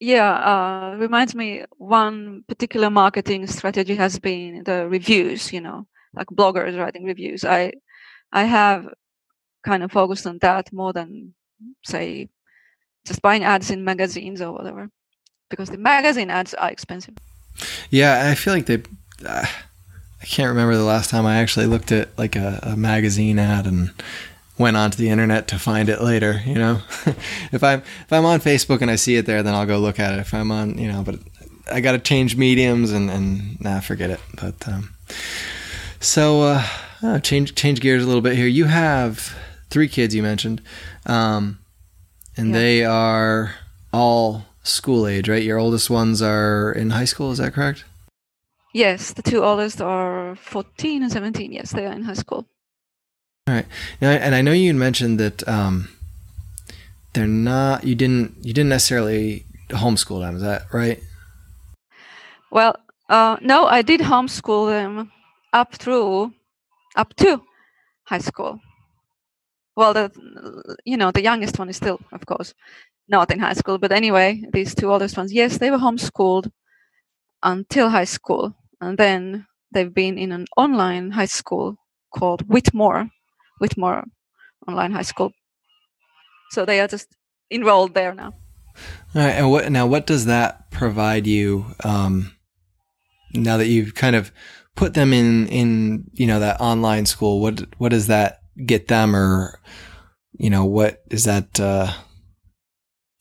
Yeah, 0.00 0.30
uh, 0.30 0.96
reminds 0.96 1.34
me 1.34 1.64
one 1.76 2.44
particular 2.48 2.88
marketing 2.88 3.46
strategy 3.48 3.96
has 3.96 4.18
been 4.18 4.62
the 4.64 4.88
reviews. 4.88 5.52
You 5.52 5.60
know, 5.60 5.86
like 6.14 6.28
bloggers 6.28 6.78
writing 6.78 7.04
reviews. 7.04 7.44
I 7.44 7.72
I 8.32 8.44
have 8.44 8.88
kind 9.64 9.82
of 9.82 9.92
focused 9.92 10.26
on 10.26 10.38
that 10.38 10.72
more 10.72 10.92
than 10.92 11.34
say 11.84 12.28
just 13.04 13.22
buying 13.22 13.44
ads 13.44 13.70
in 13.70 13.84
magazines 13.84 14.40
or 14.40 14.52
whatever, 14.52 14.88
because 15.50 15.70
the 15.70 15.78
magazine 15.78 16.30
ads 16.30 16.54
are 16.54 16.70
expensive. 16.70 17.14
Yeah, 17.90 18.28
I 18.30 18.34
feel 18.34 18.54
like 18.54 18.66
they. 18.66 18.82
Uh, 19.26 19.46
I 20.20 20.26
can't 20.26 20.48
remember 20.48 20.76
the 20.76 20.84
last 20.84 21.10
time 21.10 21.26
I 21.26 21.36
actually 21.36 21.66
looked 21.66 21.92
at 21.92 22.16
like 22.18 22.34
a, 22.34 22.58
a 22.62 22.76
magazine 22.76 23.38
ad 23.38 23.66
and 23.66 23.90
went 24.58 24.76
onto 24.76 24.96
the 24.98 25.08
internet 25.08 25.48
to 25.48 25.58
find 25.58 25.88
it 25.88 26.00
later. 26.02 26.40
You 26.44 26.54
know, 26.54 26.80
if 27.52 27.62
I'm 27.62 27.80
if 27.80 28.12
I'm 28.12 28.24
on 28.24 28.40
Facebook 28.40 28.80
and 28.82 28.90
I 28.90 28.96
see 28.96 29.16
it 29.16 29.26
there, 29.26 29.42
then 29.42 29.54
I'll 29.54 29.66
go 29.66 29.78
look 29.78 29.98
at 30.00 30.14
it. 30.14 30.20
If 30.20 30.34
I'm 30.34 30.50
on, 30.50 30.78
you 30.78 30.90
know, 30.90 31.02
but 31.02 31.18
I 31.70 31.80
got 31.80 31.92
to 31.92 31.98
change 31.98 32.36
mediums 32.36 32.92
and 32.92 33.10
and 33.10 33.60
nah, 33.60 33.80
forget 33.80 34.10
it. 34.10 34.20
But 34.40 34.66
um, 34.68 34.94
so 36.00 36.42
uh, 36.42 36.66
uh, 37.02 37.20
change 37.20 37.54
change 37.54 37.80
gears 37.80 38.02
a 38.02 38.06
little 38.06 38.22
bit 38.22 38.36
here. 38.36 38.46
You 38.46 38.66
have 38.66 39.36
three 39.70 39.88
kids 39.88 40.14
you 40.14 40.22
mentioned, 40.22 40.62
um, 41.06 41.58
and 42.36 42.48
Yeah. 42.48 42.58
they 42.58 42.84
are 42.84 43.54
all 43.92 44.44
school 44.62 45.06
age, 45.06 45.28
right? 45.28 45.42
Your 45.42 45.58
oldest 45.58 45.88
ones 45.90 46.20
are 46.22 46.72
in 46.72 46.90
high 46.90 47.04
school. 47.06 47.32
Is 47.32 47.38
that 47.38 47.54
correct? 47.54 47.84
Yes, 48.74 49.12
the 49.14 49.22
two 49.22 49.42
oldest 49.42 49.80
are 49.80 50.36
14 50.36 51.02
and 51.02 51.10
17. 51.10 51.52
Yes, 51.52 51.72
they 51.72 51.86
are 51.86 51.92
in 51.92 52.02
high 52.04 52.12
school. 52.12 52.46
Now, 53.48 54.10
and 54.10 54.34
I 54.34 54.42
know 54.42 54.52
you 54.52 54.72
mentioned 54.74 55.18
that 55.18 55.46
um, 55.48 55.88
they're 57.12 57.26
not. 57.26 57.84
You 57.84 57.94
didn't. 57.94 58.36
You 58.42 58.52
didn't 58.52 58.70
necessarily 58.70 59.44
homeschool 59.70 60.20
them. 60.20 60.36
Is 60.36 60.42
that 60.42 60.66
right? 60.72 61.02
Well, 62.50 62.76
uh, 63.08 63.36
no, 63.40 63.66
I 63.66 63.82
did 63.82 64.00
homeschool 64.00 64.68
them 64.68 65.12
up 65.52 65.74
through, 65.74 66.32
up 66.96 67.14
to 67.16 67.42
high 68.04 68.18
school. 68.18 68.60
Well, 69.76 69.94
the 69.94 70.76
you 70.84 70.96
know 70.96 71.10
the 71.10 71.22
youngest 71.22 71.58
one 71.58 71.68
is 71.68 71.76
still, 71.76 72.00
of 72.12 72.26
course, 72.26 72.54
not 73.08 73.30
in 73.30 73.38
high 73.38 73.54
school. 73.54 73.78
But 73.78 73.92
anyway, 73.92 74.42
these 74.52 74.74
two 74.74 74.90
oldest 74.92 75.16
ones, 75.16 75.32
yes, 75.32 75.58
they 75.58 75.70
were 75.70 75.78
homeschooled 75.78 76.50
until 77.42 77.88
high 77.88 78.04
school, 78.04 78.54
and 78.80 78.98
then 78.98 79.46
they've 79.72 79.92
been 79.92 80.18
in 80.18 80.32
an 80.32 80.46
online 80.56 81.12
high 81.12 81.26
school 81.26 81.76
called 82.14 82.42
Whitmore, 82.48 83.10
Whitmore 83.58 84.04
Online 84.66 84.92
High 84.92 85.02
School. 85.02 85.32
So 86.50 86.64
they 86.64 86.80
are 86.80 86.88
just 86.88 87.08
enrolled 87.50 87.94
there 87.94 88.14
now. 88.14 88.34
All 89.14 89.22
right. 89.22 89.30
And 89.30 89.50
what 89.50 89.70
now? 89.70 89.86
What 89.86 90.06
does 90.06 90.26
that 90.26 90.70
provide 90.70 91.26
you? 91.26 91.66
Um, 91.84 92.32
now 93.34 93.56
that 93.56 93.66
you've 93.66 93.94
kind 93.94 94.16
of 94.16 94.32
put 94.76 94.94
them 94.94 95.12
in 95.12 95.48
in 95.48 96.04
you 96.12 96.26
know 96.26 96.40
that 96.40 96.60
online 96.60 97.06
school, 97.06 97.40
what 97.40 97.66
what 97.78 97.90
does 97.90 98.06
that 98.06 98.40
get 98.64 98.88
them, 98.88 99.14
or 99.14 99.60
you 100.32 100.50
know 100.50 100.64
what 100.64 101.02
is 101.10 101.24
that? 101.24 101.58
Uh, 101.58 101.92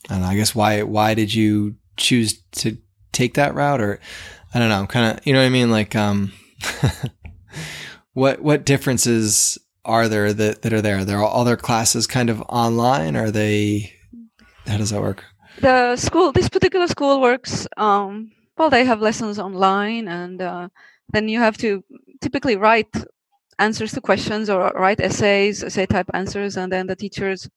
I 0.10 0.13
don't 0.13 0.21
know. 0.21 0.28
I 0.28 0.36
guess 0.36 0.56
why 0.56 0.84
why 0.84 1.13
did 1.13 1.34
you 1.34 1.76
choose 1.97 2.41
to 2.54 2.78
take 3.12 3.34
that 3.34 3.56
route, 3.56 3.82
or 3.82 4.00
I 4.54 4.60
don't 4.60 4.69
know. 4.69 4.80
I'm 4.80 4.88
kind 4.88 5.17
of 5.17 5.26
you 5.26 5.34
know 5.34 5.39
what 5.39 5.45
I 5.45 5.50
mean. 5.50 5.71
Like, 5.71 5.95
um, 5.95 6.32
what 8.13 8.41
what 8.41 8.65
differences 8.65 9.58
are 9.88 10.08
there 10.08 10.34
that 10.34 10.62
that 10.62 10.73
are 10.73 10.82
there? 10.82 11.04
There 11.04 11.17
are 11.17 11.26
all 11.26 11.45
their 11.45 11.58
classes 11.58 12.06
kind 12.06 12.30
of 12.30 12.41
online. 12.50 13.15
Are 13.15 13.32
they? 13.32 13.93
How 14.67 14.78
does 14.78 14.91
that 14.91 15.02
work? 15.02 15.23
the 15.60 15.95
school 15.95 16.32
this 16.32 16.50
particular 16.50 16.88
school 16.88 17.19
works 17.19 17.67
um 17.78 18.32
well 18.58 18.69
they 18.69 18.86
have 18.86 19.02
lessons 19.02 19.39
online 19.39 20.08
and 20.08 20.41
uh, 20.41 20.67
then 21.13 21.28
you 21.28 21.39
have 21.39 21.58
to 21.58 21.84
typically 22.21 22.56
write 22.56 22.93
answers 23.60 23.91
to 23.91 24.02
questions 24.02 24.50
or 24.50 24.71
write 24.76 25.00
essays 25.00 25.63
essay 25.63 25.86
type 25.86 26.10
answers 26.13 26.58
and 26.58 26.71
then 26.71 26.86
the 26.86 26.95
teachers 26.95 27.50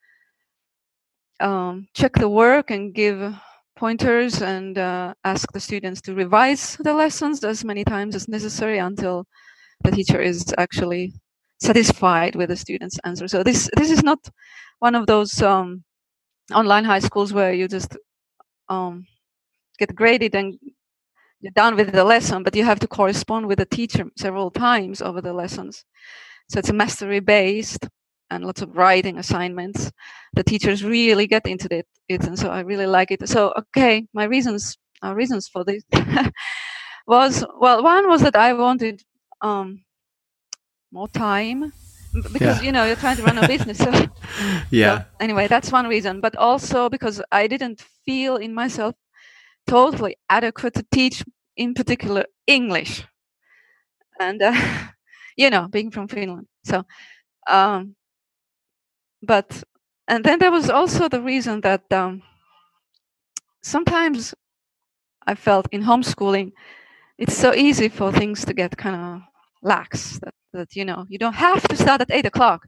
um, 1.40 1.86
check 1.94 2.12
the 2.14 2.28
work 2.28 2.70
and 2.70 2.94
give 2.94 3.34
pointers 3.76 4.42
and 4.42 4.76
uh, 4.78 5.12
ask 5.24 5.50
the 5.52 5.60
students 5.60 6.00
to 6.00 6.14
revise 6.14 6.76
the 6.80 6.92
lessons 6.92 7.42
as 7.44 7.64
many 7.64 7.84
times 7.84 8.14
as 8.14 8.28
necessary 8.28 8.78
until 8.78 9.26
the 9.84 9.90
teacher 9.90 10.20
is 10.20 10.54
actually 10.58 11.12
satisfied 11.60 12.34
with 12.34 12.48
the 12.48 12.56
student's 12.56 12.98
answer 13.04 13.28
so 13.28 13.42
this 13.42 13.70
this 13.76 13.90
is 13.90 14.02
not 14.02 14.18
one 14.80 14.94
of 14.94 15.06
those 15.06 15.42
um, 15.42 15.84
online 16.54 16.84
high 16.84 16.98
schools 16.98 17.32
where 17.32 17.52
you 17.52 17.68
just 17.68 17.96
um, 18.68 19.06
get 19.78 19.94
graded 19.94 20.34
and 20.34 20.58
you're 21.40 21.52
done 21.52 21.76
with 21.76 21.92
the 21.92 22.04
lesson, 22.04 22.42
but 22.42 22.54
you 22.54 22.64
have 22.64 22.80
to 22.80 22.86
correspond 22.88 23.46
with 23.46 23.58
the 23.58 23.66
teacher 23.66 24.04
several 24.18 24.50
times 24.50 25.00
over 25.00 25.20
the 25.20 25.32
lessons. 25.32 25.84
So 26.50 26.58
it's 26.58 26.68
a 26.68 26.74
mastery 26.74 27.20
based 27.20 27.88
and 28.30 28.44
lots 28.44 28.62
of 28.62 28.76
writing 28.76 29.18
assignments. 29.18 29.90
The 30.34 30.44
teachers 30.44 30.84
really 30.84 31.26
get 31.26 31.46
into 31.46 31.68
it, 31.74 31.86
it 32.08 32.24
and 32.24 32.38
so 32.38 32.50
I 32.50 32.60
really 32.60 32.86
like 32.86 33.10
it. 33.10 33.26
So 33.28 33.52
okay, 33.58 34.06
my 34.12 34.24
reasons 34.24 34.76
uh, 35.02 35.14
reasons 35.14 35.48
for 35.48 35.64
this 35.64 35.82
was 37.06 37.44
well, 37.58 37.82
one 37.82 38.08
was 38.08 38.22
that 38.22 38.36
I 38.36 38.52
wanted 38.52 39.02
um, 39.40 39.82
more 40.92 41.09
time 41.09 41.72
because 42.33 42.61
Yeah. 42.61 42.62
you 42.62 42.72
know 42.72 42.85
you're 42.85 42.96
trying 42.96 43.16
to 43.16 43.22
run 43.22 43.38
a 43.38 43.44
business. 43.44 43.79
So 43.79 43.92
Yeah. 44.70 44.98
so 44.98 45.05
anyway, 45.20 45.48
that's 45.48 45.72
one 45.72 45.87
reason. 45.88 46.20
But 46.20 46.37
also 46.37 46.88
because 46.88 47.22
I 47.33 47.46
didn't 47.46 47.81
feel 48.05 48.37
in 48.37 48.55
myself 48.55 48.94
totally 49.66 50.16
adequate 50.29 50.74
to 50.74 50.87
teach, 50.92 51.24
in 51.57 51.74
particular, 51.74 52.24
English. 52.46 53.05
And, 54.18 54.40
uh, 54.42 54.53
you 55.37 55.50
know, 55.50 55.68
being 55.68 55.90
from 55.90 56.09
Finland. 56.09 56.46
So, 56.64 56.85
um, 57.48 57.96
but, 59.22 59.62
and 60.09 60.24
then 60.24 60.38
there 60.38 60.50
was 60.50 60.68
also 60.70 61.09
the 61.09 61.20
reason 61.22 61.61
that 61.62 61.90
um, 61.92 62.22
sometimes 63.62 64.35
I 65.26 65.35
felt 65.35 65.68
in 65.72 65.83
homeschooling, 65.85 66.53
it's 67.18 67.37
so 67.37 67.55
easy 67.55 67.88
for 67.88 68.12
things 68.12 68.44
to 68.46 68.55
get 68.55 68.76
kind 68.76 68.96
of 68.96 69.22
lax 69.62 70.18
that, 70.20 70.34
that, 70.52 70.76
you 70.76 70.84
know, 70.84 71.06
you 71.08 71.18
don't 71.18 71.34
have 71.34 71.62
to 71.68 71.76
start 71.76 72.00
at 72.00 72.10
eight 72.10 72.26
o'clock 72.26 72.66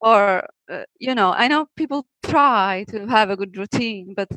or 0.00 0.46
uh, 0.70 0.84
you 0.98 1.14
know 1.14 1.32
i 1.32 1.48
know 1.48 1.66
people 1.76 2.06
try 2.24 2.84
to 2.88 3.06
have 3.06 3.30
a 3.30 3.36
good 3.36 3.56
routine 3.56 4.12
but 4.16 4.28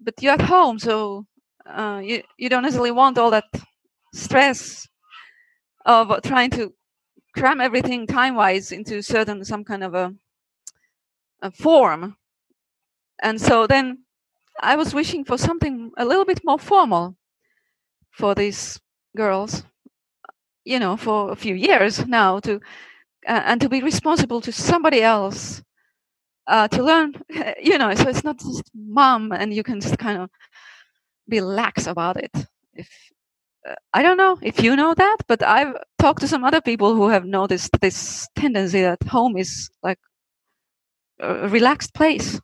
but 0.00 0.14
you're 0.22 0.32
at 0.34 0.42
home 0.42 0.78
so 0.78 1.26
uh, 1.66 2.00
you, 2.02 2.22
you 2.38 2.48
don't 2.48 2.62
necessarily 2.62 2.90
want 2.90 3.18
all 3.18 3.30
that 3.30 3.44
stress 4.14 4.88
of 5.86 6.22
trying 6.22 6.50
to 6.50 6.72
cram 7.36 7.60
everything 7.60 8.06
time 8.06 8.34
wise 8.34 8.72
into 8.72 9.02
certain 9.02 9.44
some 9.44 9.64
kind 9.64 9.84
of 9.84 9.94
a, 9.94 10.14
a 11.42 11.50
form. 11.50 12.16
And 13.22 13.40
so 13.40 13.66
then 13.66 14.04
i 14.60 14.76
was 14.76 14.94
wishing 14.94 15.24
for 15.24 15.38
something 15.38 15.92
a 15.98 16.04
little 16.04 16.24
bit 16.24 16.40
more 16.44 16.58
formal 16.58 17.16
for 18.12 18.34
these 18.34 18.80
girls 19.16 19.64
you 20.68 20.78
know 20.78 20.96
for 20.96 21.32
a 21.32 21.36
few 21.36 21.54
years 21.54 22.06
now 22.06 22.40
to 22.40 22.56
uh, 23.28 23.42
and 23.50 23.60
to 23.60 23.68
be 23.68 23.82
responsible 23.82 24.40
to 24.42 24.52
somebody 24.52 25.02
else 25.02 25.62
uh, 26.48 26.68
to 26.68 26.82
learn 26.82 27.14
you 27.62 27.78
know 27.78 27.94
so 27.94 28.08
it's 28.08 28.24
not 28.24 28.38
just 28.38 28.64
mom 28.74 29.32
and 29.32 29.54
you 29.54 29.62
can 29.62 29.80
just 29.80 29.98
kind 29.98 30.18
of 30.22 30.30
be 31.28 31.40
lax 31.40 31.86
about 31.86 32.16
it. 32.16 32.32
If 32.74 32.88
uh, 33.68 33.74
i 33.94 34.02
don't 34.02 34.16
know 34.18 34.38
if 34.42 34.62
you 34.62 34.76
know 34.76 34.94
that 34.94 35.18
but 35.28 35.42
i've 35.42 35.74
talked 35.98 36.20
to 36.22 36.28
some 36.28 36.44
other 36.44 36.62
people 36.62 36.94
who 36.94 37.08
have 37.10 37.24
noticed 37.26 37.72
this 37.80 38.28
tendency 38.36 38.82
that 38.82 39.02
home 39.04 39.36
is 39.36 39.70
like 39.82 40.00
a 41.20 41.48
relaxed 41.48 41.94
place 41.94 42.40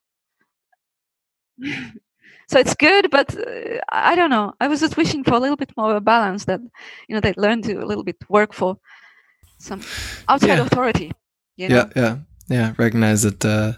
so 2.48 2.58
it's 2.58 2.74
good, 2.74 3.10
but 3.10 3.34
uh, 3.36 3.78
I 3.90 4.14
don't 4.16 4.30
know. 4.30 4.52
I 4.60 4.68
was 4.68 4.80
just 4.80 4.96
wishing 4.96 5.24
for 5.24 5.34
a 5.34 5.38
little 5.40 5.56
bit 5.56 5.72
more 5.76 5.90
of 5.90 5.96
a 5.96 6.00
balance 6.00 6.44
that 6.46 6.60
you 7.08 7.14
know 7.14 7.20
they 7.20 7.32
learn 7.36 7.62
to 7.62 7.74
a 7.82 7.86
little 7.86 8.04
bit 8.04 8.16
work 8.28 8.52
for 8.52 8.76
some 9.58 9.80
outside 10.28 10.58
Yeah. 10.58 10.66
authority. 10.66 11.12
You 11.56 11.68
know? 11.68 11.76
Yeah, 11.76 11.88
yeah, 12.02 12.16
yeah. 12.48 12.74
Recognize 12.78 13.22
that 13.22 13.44
uh, 13.44 13.72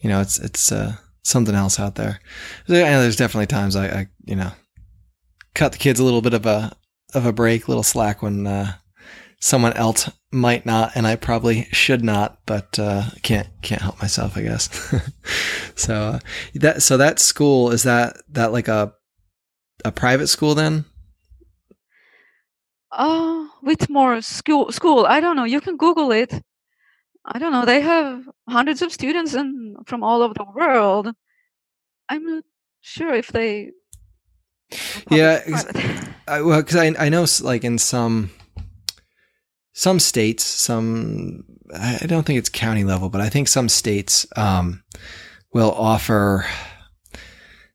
you 0.00 0.08
know 0.10 0.20
it's 0.20 0.38
it's 0.38 0.70
uh, 0.72 0.92
something 1.22 1.54
else 1.54 1.80
out 1.80 1.94
there. 1.94 2.20
There- 2.68 2.84
And 2.86 3.02
there's 3.02 3.16
definitely 3.16 3.46
times 3.46 3.76
I, 3.76 3.86
I 4.00 4.06
you 4.26 4.36
know 4.36 4.50
cut 5.54 5.72
the 5.72 5.78
kids 5.78 6.00
a 6.00 6.04
little 6.04 6.22
bit 6.22 6.34
of 6.34 6.46
a 6.46 6.76
of 7.14 7.26
a 7.26 7.32
break, 7.32 7.68
little 7.68 7.82
slack 7.84 8.22
when 8.22 8.46
uh, 8.46 8.72
someone 9.40 9.72
else 9.74 10.10
might 10.34 10.66
not, 10.66 10.92
and 10.94 11.06
I 11.06 11.16
probably 11.16 11.68
should 11.72 12.04
not, 12.04 12.38
but 12.44 12.78
uh, 12.78 13.04
can't 13.22 13.48
can't 13.62 13.80
help 13.80 14.00
myself, 14.02 14.36
I 14.36 14.42
guess. 14.42 14.68
so 15.74 15.94
uh, 15.94 16.18
that 16.54 16.82
so 16.82 16.96
that 16.96 17.18
school 17.18 17.70
is 17.70 17.84
that 17.84 18.16
that 18.28 18.52
like 18.52 18.68
a 18.68 18.92
a 19.84 19.92
private 19.92 20.26
school 20.26 20.54
then? 20.54 20.84
Oh, 22.92 23.50
Whitmore 23.62 24.20
school 24.20 24.70
school. 24.72 25.06
I 25.06 25.20
don't 25.20 25.36
know. 25.36 25.44
You 25.44 25.60
can 25.60 25.76
Google 25.76 26.12
it. 26.12 26.42
I 27.24 27.38
don't 27.38 27.52
know. 27.52 27.64
They 27.64 27.80
have 27.80 28.28
hundreds 28.48 28.82
of 28.82 28.92
students 28.92 29.34
and 29.34 29.76
from 29.86 30.04
all 30.04 30.22
over 30.22 30.34
the 30.34 30.46
world. 30.54 31.08
I'm 32.08 32.24
not 32.26 32.44
sure 32.80 33.14
if 33.14 33.28
they. 33.28 33.70
Yeah. 35.10 35.40
I, 36.28 36.42
well, 36.42 36.60
because 36.60 36.76
I 36.76 36.94
I 36.98 37.08
know 37.08 37.26
like 37.42 37.64
in 37.64 37.78
some 37.78 38.30
some 39.74 39.98
states, 39.98 40.44
some 40.44 41.44
I 41.76 42.06
don't 42.06 42.24
think 42.24 42.38
it's 42.38 42.48
county 42.48 42.84
level, 42.84 43.10
but 43.10 43.20
I 43.20 43.28
think 43.28 43.48
some 43.48 43.68
states 43.68 44.24
um, 44.36 44.82
will 45.52 45.72
offer 45.72 46.46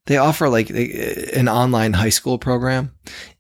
they 0.06 0.18
offer 0.18 0.50
like 0.50 0.72
an 0.72 1.48
online 1.48 1.94
high 1.94 2.10
school 2.10 2.40
program, 2.40 2.96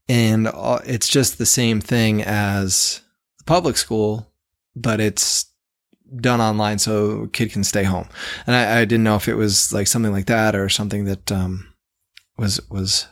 and 0.08 0.48
uh, 0.48 0.80
it's 0.86 1.08
just 1.08 1.38
the 1.38 1.46
same 1.46 1.82
thing 1.82 2.22
as 2.22 3.02
the 3.40 3.46
public 3.46 3.78
school, 3.78 4.32
but 4.76 5.00
it's 5.00 5.52
done 6.18 6.42
online 6.42 6.80
so 6.80 7.28
kid 7.28 7.52
can 7.52 7.64
stay 7.64 7.84
home. 7.84 8.10
And 8.46 8.56
I, 8.56 8.82
I 8.82 8.86
didn't 8.86 9.04
know 9.04 9.16
if 9.16 9.28
it 9.28 9.36
was 9.36 9.72
like 9.72 9.88
something 9.88 10.12
like 10.12 10.26
that 10.26 10.56
or 10.56 10.68
something 10.70 11.06
that 11.06 11.32
um, 11.32 11.74
was 12.38 12.60
was 12.70 13.08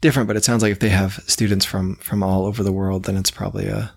different, 0.00 0.26
but 0.26 0.36
it 0.36 0.44
sounds 0.44 0.62
like 0.62 0.72
if 0.72 0.80
they 0.80 0.88
have 0.88 1.22
students 1.26 1.64
from 1.64 1.94
from 1.96 2.24
all 2.24 2.44
over 2.44 2.64
the 2.64 2.72
world, 2.72 3.04
then 3.04 3.16
it's 3.16 3.30
probably 3.30 3.66
a 3.66 3.94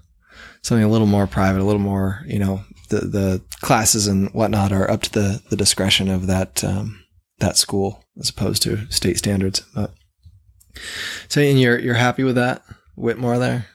something 0.63 0.83
a 0.83 0.89
little 0.89 1.07
more 1.07 1.27
private, 1.27 1.61
a 1.61 1.65
little 1.65 1.81
more 1.81 2.21
you 2.25 2.39
know 2.39 2.63
the 2.89 3.01
the 3.01 3.41
classes 3.61 4.07
and 4.07 4.29
whatnot 4.33 4.71
are 4.71 4.89
up 4.89 5.01
to 5.03 5.11
the 5.11 5.41
the 5.49 5.55
discretion 5.55 6.09
of 6.09 6.27
that 6.27 6.63
um, 6.63 7.03
that 7.39 7.57
school 7.57 8.03
as 8.19 8.29
opposed 8.29 8.63
to 8.63 8.89
state 8.91 9.17
standards. 9.17 9.61
But 9.75 9.93
so, 11.27 11.41
and 11.41 11.59
you're 11.59 11.79
you're 11.79 11.93
happy 11.93 12.23
with 12.23 12.35
that 12.35 12.63
Whitmore 12.95 13.39
there? 13.39 13.67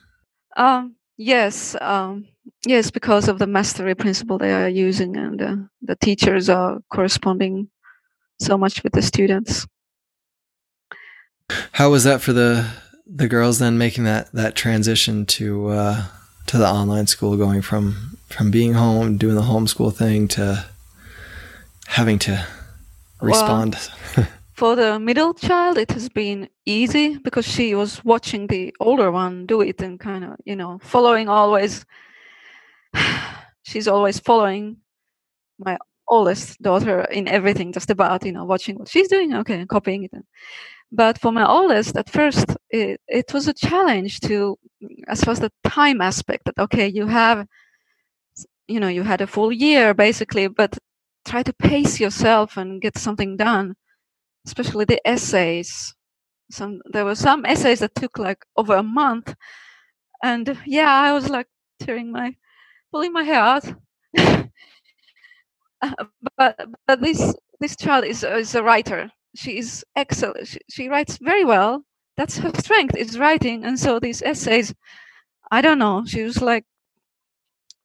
Um, 0.57 0.95
yes, 1.17 1.75
um, 1.81 2.27
yes, 2.65 2.91
because 2.91 3.27
of 3.27 3.39
the 3.39 3.47
mastery 3.47 3.95
principle 3.95 4.37
they 4.37 4.53
are 4.53 4.69
using, 4.69 5.17
and 5.17 5.41
uh, 5.41 5.55
the 5.81 5.95
teachers 5.95 6.49
are 6.49 6.79
corresponding 6.91 7.69
so 8.39 8.57
much 8.57 8.83
with 8.83 8.93
the 8.93 9.01
students. 9.01 9.67
How 11.73 11.89
was 11.89 12.03
that 12.03 12.21
for 12.21 12.33
the 12.33 12.69
the 13.05 13.27
girls 13.27 13.59
then 13.59 13.77
making 13.77 14.03
that 14.03 14.31
that 14.33 14.55
transition 14.55 15.25
to 15.25 15.67
uh, 15.69 16.05
to 16.49 16.57
the 16.57 16.67
online 16.67 17.05
school, 17.05 17.37
going 17.37 17.61
from 17.61 18.17
from 18.27 18.49
being 18.49 18.73
home, 18.73 19.17
doing 19.17 19.35
the 19.35 19.43
homeschool 19.43 19.93
thing 19.95 20.27
to 20.27 20.65
having 21.87 22.17
to 22.19 22.31
Well, 23.21 23.29
respond? 23.29 23.75
For 24.53 24.75
the 24.75 24.99
middle 24.99 25.33
child, 25.33 25.77
it 25.77 25.91
has 25.91 26.09
been 26.09 26.49
easy 26.65 27.17
because 27.17 27.45
she 27.45 27.75
was 27.75 28.03
watching 28.03 28.47
the 28.47 28.73
older 28.79 29.11
one 29.11 29.45
do 29.45 29.61
it 29.61 29.81
and 29.81 29.99
kind 29.99 30.25
of, 30.25 30.31
you 30.43 30.55
know, 30.55 30.79
following 30.81 31.29
always. 31.29 31.85
She's 33.63 33.87
always 33.87 34.19
following 34.19 34.77
my 35.59 35.77
oldest 36.07 36.59
daughter 36.61 37.01
in 37.01 37.27
everything, 37.27 37.71
just 37.71 37.91
about, 37.91 38.25
you 38.25 38.31
know, 38.31 38.43
watching 38.43 38.77
what 38.79 38.89
she's 38.89 39.07
doing, 39.07 39.35
okay, 39.35 39.59
and 39.59 39.69
copying 39.69 40.03
it. 40.05 40.11
But 40.91 41.19
for 41.19 41.31
my 41.31 41.47
oldest, 41.47 41.97
at 41.97 42.09
first, 42.09 42.45
it, 42.71 42.99
it 43.07 43.33
was 43.33 43.47
a 43.47 43.53
challenge 43.53 44.19
to, 44.21 44.57
as 45.07 45.23
far 45.23 45.33
as 45.33 45.39
the 45.39 45.51
time 45.63 46.01
aspect, 46.01 46.45
that, 46.45 46.57
okay, 46.59 46.87
you 46.87 47.07
have, 47.07 47.45
you 48.67 48.79
know, 48.79 48.87
you 48.87 49.03
had 49.03 49.21
a 49.21 49.27
full 49.27 49.51
year 49.51 49.93
basically, 49.93 50.47
but 50.47 50.77
try 51.25 51.43
to 51.43 51.53
pace 51.53 51.99
yourself 51.99 52.57
and 52.57 52.81
get 52.81 52.97
something 52.97 53.37
done 53.37 53.75
especially 54.45 54.85
the 54.85 55.01
essays. 55.07 55.93
Some 56.51 56.81
there 56.91 57.05
were 57.05 57.15
some 57.15 57.45
essays 57.45 57.79
that 57.79 57.95
took 57.95 58.17
like 58.17 58.43
over 58.57 58.75
a 58.75 58.83
month, 58.83 59.35
and 60.23 60.57
yeah, 60.65 60.91
I 60.91 61.13
was 61.13 61.29
like 61.29 61.47
tearing 61.79 62.11
my, 62.11 62.35
pulling 62.91 63.13
my 63.13 63.23
hair 63.23 63.41
out. 63.41 63.65
Uh, 65.81 65.93
but 66.37 66.57
but 66.87 67.01
this 67.01 67.33
this 67.59 67.75
child 67.75 68.03
is 68.05 68.23
is 68.23 68.55
a 68.55 68.63
writer. 68.63 69.11
She 69.35 69.57
is 69.57 69.85
excellent. 69.95 70.47
She, 70.47 70.59
she 70.69 70.89
writes 70.89 71.17
very 71.17 71.45
well. 71.45 71.83
That's 72.17 72.37
her 72.37 72.51
strength 72.55 72.95
is 72.95 73.17
writing, 73.17 73.63
and 73.63 73.79
so 73.79 73.99
these 73.99 74.21
essays, 74.21 74.73
I 75.51 75.61
don't 75.61 75.79
know. 75.79 76.03
She 76.05 76.23
was 76.23 76.41
like 76.41 76.65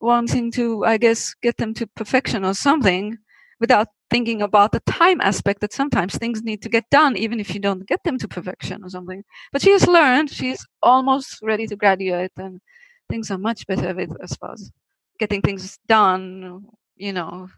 wanting 0.01 0.51
to, 0.53 0.85
I 0.85 0.97
guess, 0.97 1.35
get 1.43 1.57
them 1.57 1.73
to 1.75 1.87
perfection 1.87 2.45
or 2.45 2.55
something, 2.55 3.19
without 3.61 3.89
thinking 4.11 4.43
about 4.43 4.73
the 4.73 4.81
time 4.81 5.21
aspect 5.21 5.61
that 5.61 5.73
sometimes 5.73 6.17
things 6.17 6.43
need 6.43 6.63
to 6.63 6.69
get 6.69 6.85
done 6.91 7.17
even 7.17 7.41
if 7.41 7.55
you 7.55 7.61
don't 7.61 7.87
get 7.87 8.03
them 8.05 8.19
to 8.19 8.29
perfection 8.29 8.85
or 8.85 8.91
something 8.91 9.25
but 9.53 9.63
she 9.63 9.71
has 9.71 9.87
learned 9.87 10.31
she's 10.31 10.65
almost 10.83 11.39
ready 11.43 11.67
to 11.67 11.75
graduate 11.75 12.31
and 12.37 12.61
things 13.09 13.31
are 13.31 13.39
much 13.39 13.67
better 13.67 13.95
with 13.95 14.11
far 14.39 14.53
as 14.53 14.71
getting 15.19 15.41
things 15.43 15.79
done 15.89 16.65
you 16.97 17.13
know 17.13 17.49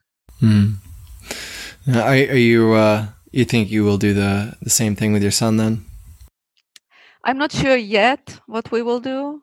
Hmm. 0.40 0.75
Are, 1.88 2.03
are 2.03 2.44
you 2.51 2.72
uh, 2.72 3.07
you 3.37 3.44
think 3.44 3.70
you 3.70 3.85
will 3.85 3.99
do 3.99 4.14
the 4.14 4.57
the 4.62 4.70
same 4.70 4.96
thing 4.96 5.12
with 5.12 5.22
your 5.22 5.37
son 5.42 5.59
then? 5.59 5.85
i'm 7.25 7.37
not 7.37 7.53
sure 7.53 7.77
yet 7.77 8.40
what 8.46 8.70
we 8.70 8.83
will 8.83 9.01
do. 9.01 9.42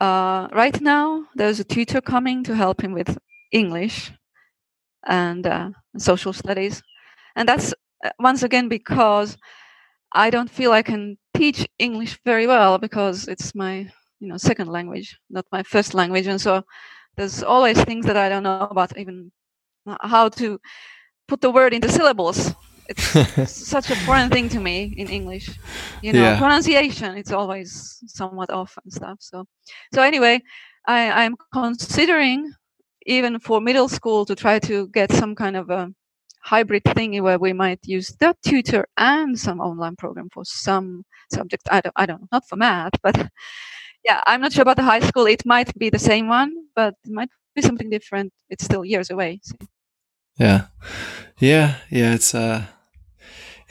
Uh, 0.00 0.48
right 0.52 0.80
now 0.80 1.26
there's 1.34 1.60
a 1.60 1.64
tutor 1.64 2.00
coming 2.00 2.42
to 2.42 2.54
help 2.56 2.80
him 2.82 2.92
with 2.92 3.18
english 3.52 4.12
and 5.06 5.46
uh, 5.46 5.70
social 5.98 6.32
studies. 6.32 6.82
And 7.36 7.46
that's 7.48 7.74
uh, 8.04 8.10
once 8.18 8.42
again 8.42 8.68
because 8.68 9.36
i 10.12 10.30
don't 10.30 10.50
feel 10.50 10.72
i 10.72 10.82
can 10.82 11.16
teach 11.34 11.68
english 11.78 12.18
very 12.24 12.46
well 12.46 12.78
because 12.78 13.28
it's 13.28 13.54
my 13.54 13.74
you 14.20 14.28
know 14.28 14.38
second 14.38 14.68
language 14.68 15.18
not 15.28 15.44
my 15.52 15.62
first 15.62 15.94
language. 15.94 16.26
And 16.26 16.40
so 16.40 16.64
there's 17.16 17.42
always 17.42 17.78
things 17.84 18.06
that 18.06 18.16
i 18.16 18.28
don't 18.28 18.42
know 18.42 18.66
about 18.70 18.96
even 18.98 19.30
how 20.00 20.28
to 20.40 20.58
put 21.28 21.40
the 21.40 21.50
word 21.50 21.72
into 21.74 21.88
syllables 21.88 22.54
it's 22.90 23.52
such 23.74 23.90
a 23.90 23.96
foreign 24.06 24.30
thing 24.30 24.48
to 24.48 24.60
me 24.60 24.92
in 24.96 25.08
english 25.08 25.46
you 26.02 26.12
know 26.12 26.20
Yeah. 26.22 26.38
pronunciation 26.38 27.16
it's 27.16 27.32
always 27.32 27.98
somewhat 28.06 28.50
off 28.50 28.76
and 28.82 28.92
stuff 28.92 29.18
so 29.20 29.44
so 29.94 30.02
anyway 30.02 30.40
i 30.86 31.24
i'm 31.24 31.36
considering 31.52 32.52
even 33.06 33.38
for 33.40 33.60
middle 33.60 33.88
school 33.88 34.24
to 34.26 34.34
try 34.34 34.58
to 34.58 34.88
get 34.88 35.12
some 35.12 35.34
kind 35.34 35.56
of 35.56 35.70
a 35.70 35.88
hybrid 36.42 36.82
thingy 36.84 37.20
where 37.22 37.38
we 37.38 37.52
might 37.52 37.80
use 37.84 38.08
the 38.20 38.34
tutor 38.42 38.86
and 38.96 39.38
some 39.38 39.60
online 39.60 39.96
program 39.96 40.28
for 40.32 40.44
some 40.44 41.04
subject 41.32 41.62
i 41.70 41.80
don't 41.80 41.94
i 41.96 42.06
don't 42.06 42.20
know 42.20 42.28
not 42.32 42.44
for 42.48 42.56
math 42.56 42.92
but 43.02 43.16
yeah 44.04 44.20
i'm 44.26 44.40
not 44.40 44.52
sure 44.52 44.62
about 44.62 44.76
the 44.76 44.82
high 44.92 45.00
school 45.00 45.26
it 45.26 45.44
might 45.44 45.70
be 45.78 45.90
the 45.90 45.98
same 45.98 46.28
one 46.28 46.50
but 46.74 46.94
it 47.04 47.10
might 47.12 47.28
be 47.54 47.62
something 47.62 47.90
different 47.90 48.32
it's 48.48 48.64
still 48.64 48.84
years 48.84 49.10
away 49.10 49.38
so. 49.42 49.54
Yeah, 50.38 50.68
yeah, 51.38 51.74
yeah. 51.90 52.14
It's 52.14 52.34
uh, 52.34 52.64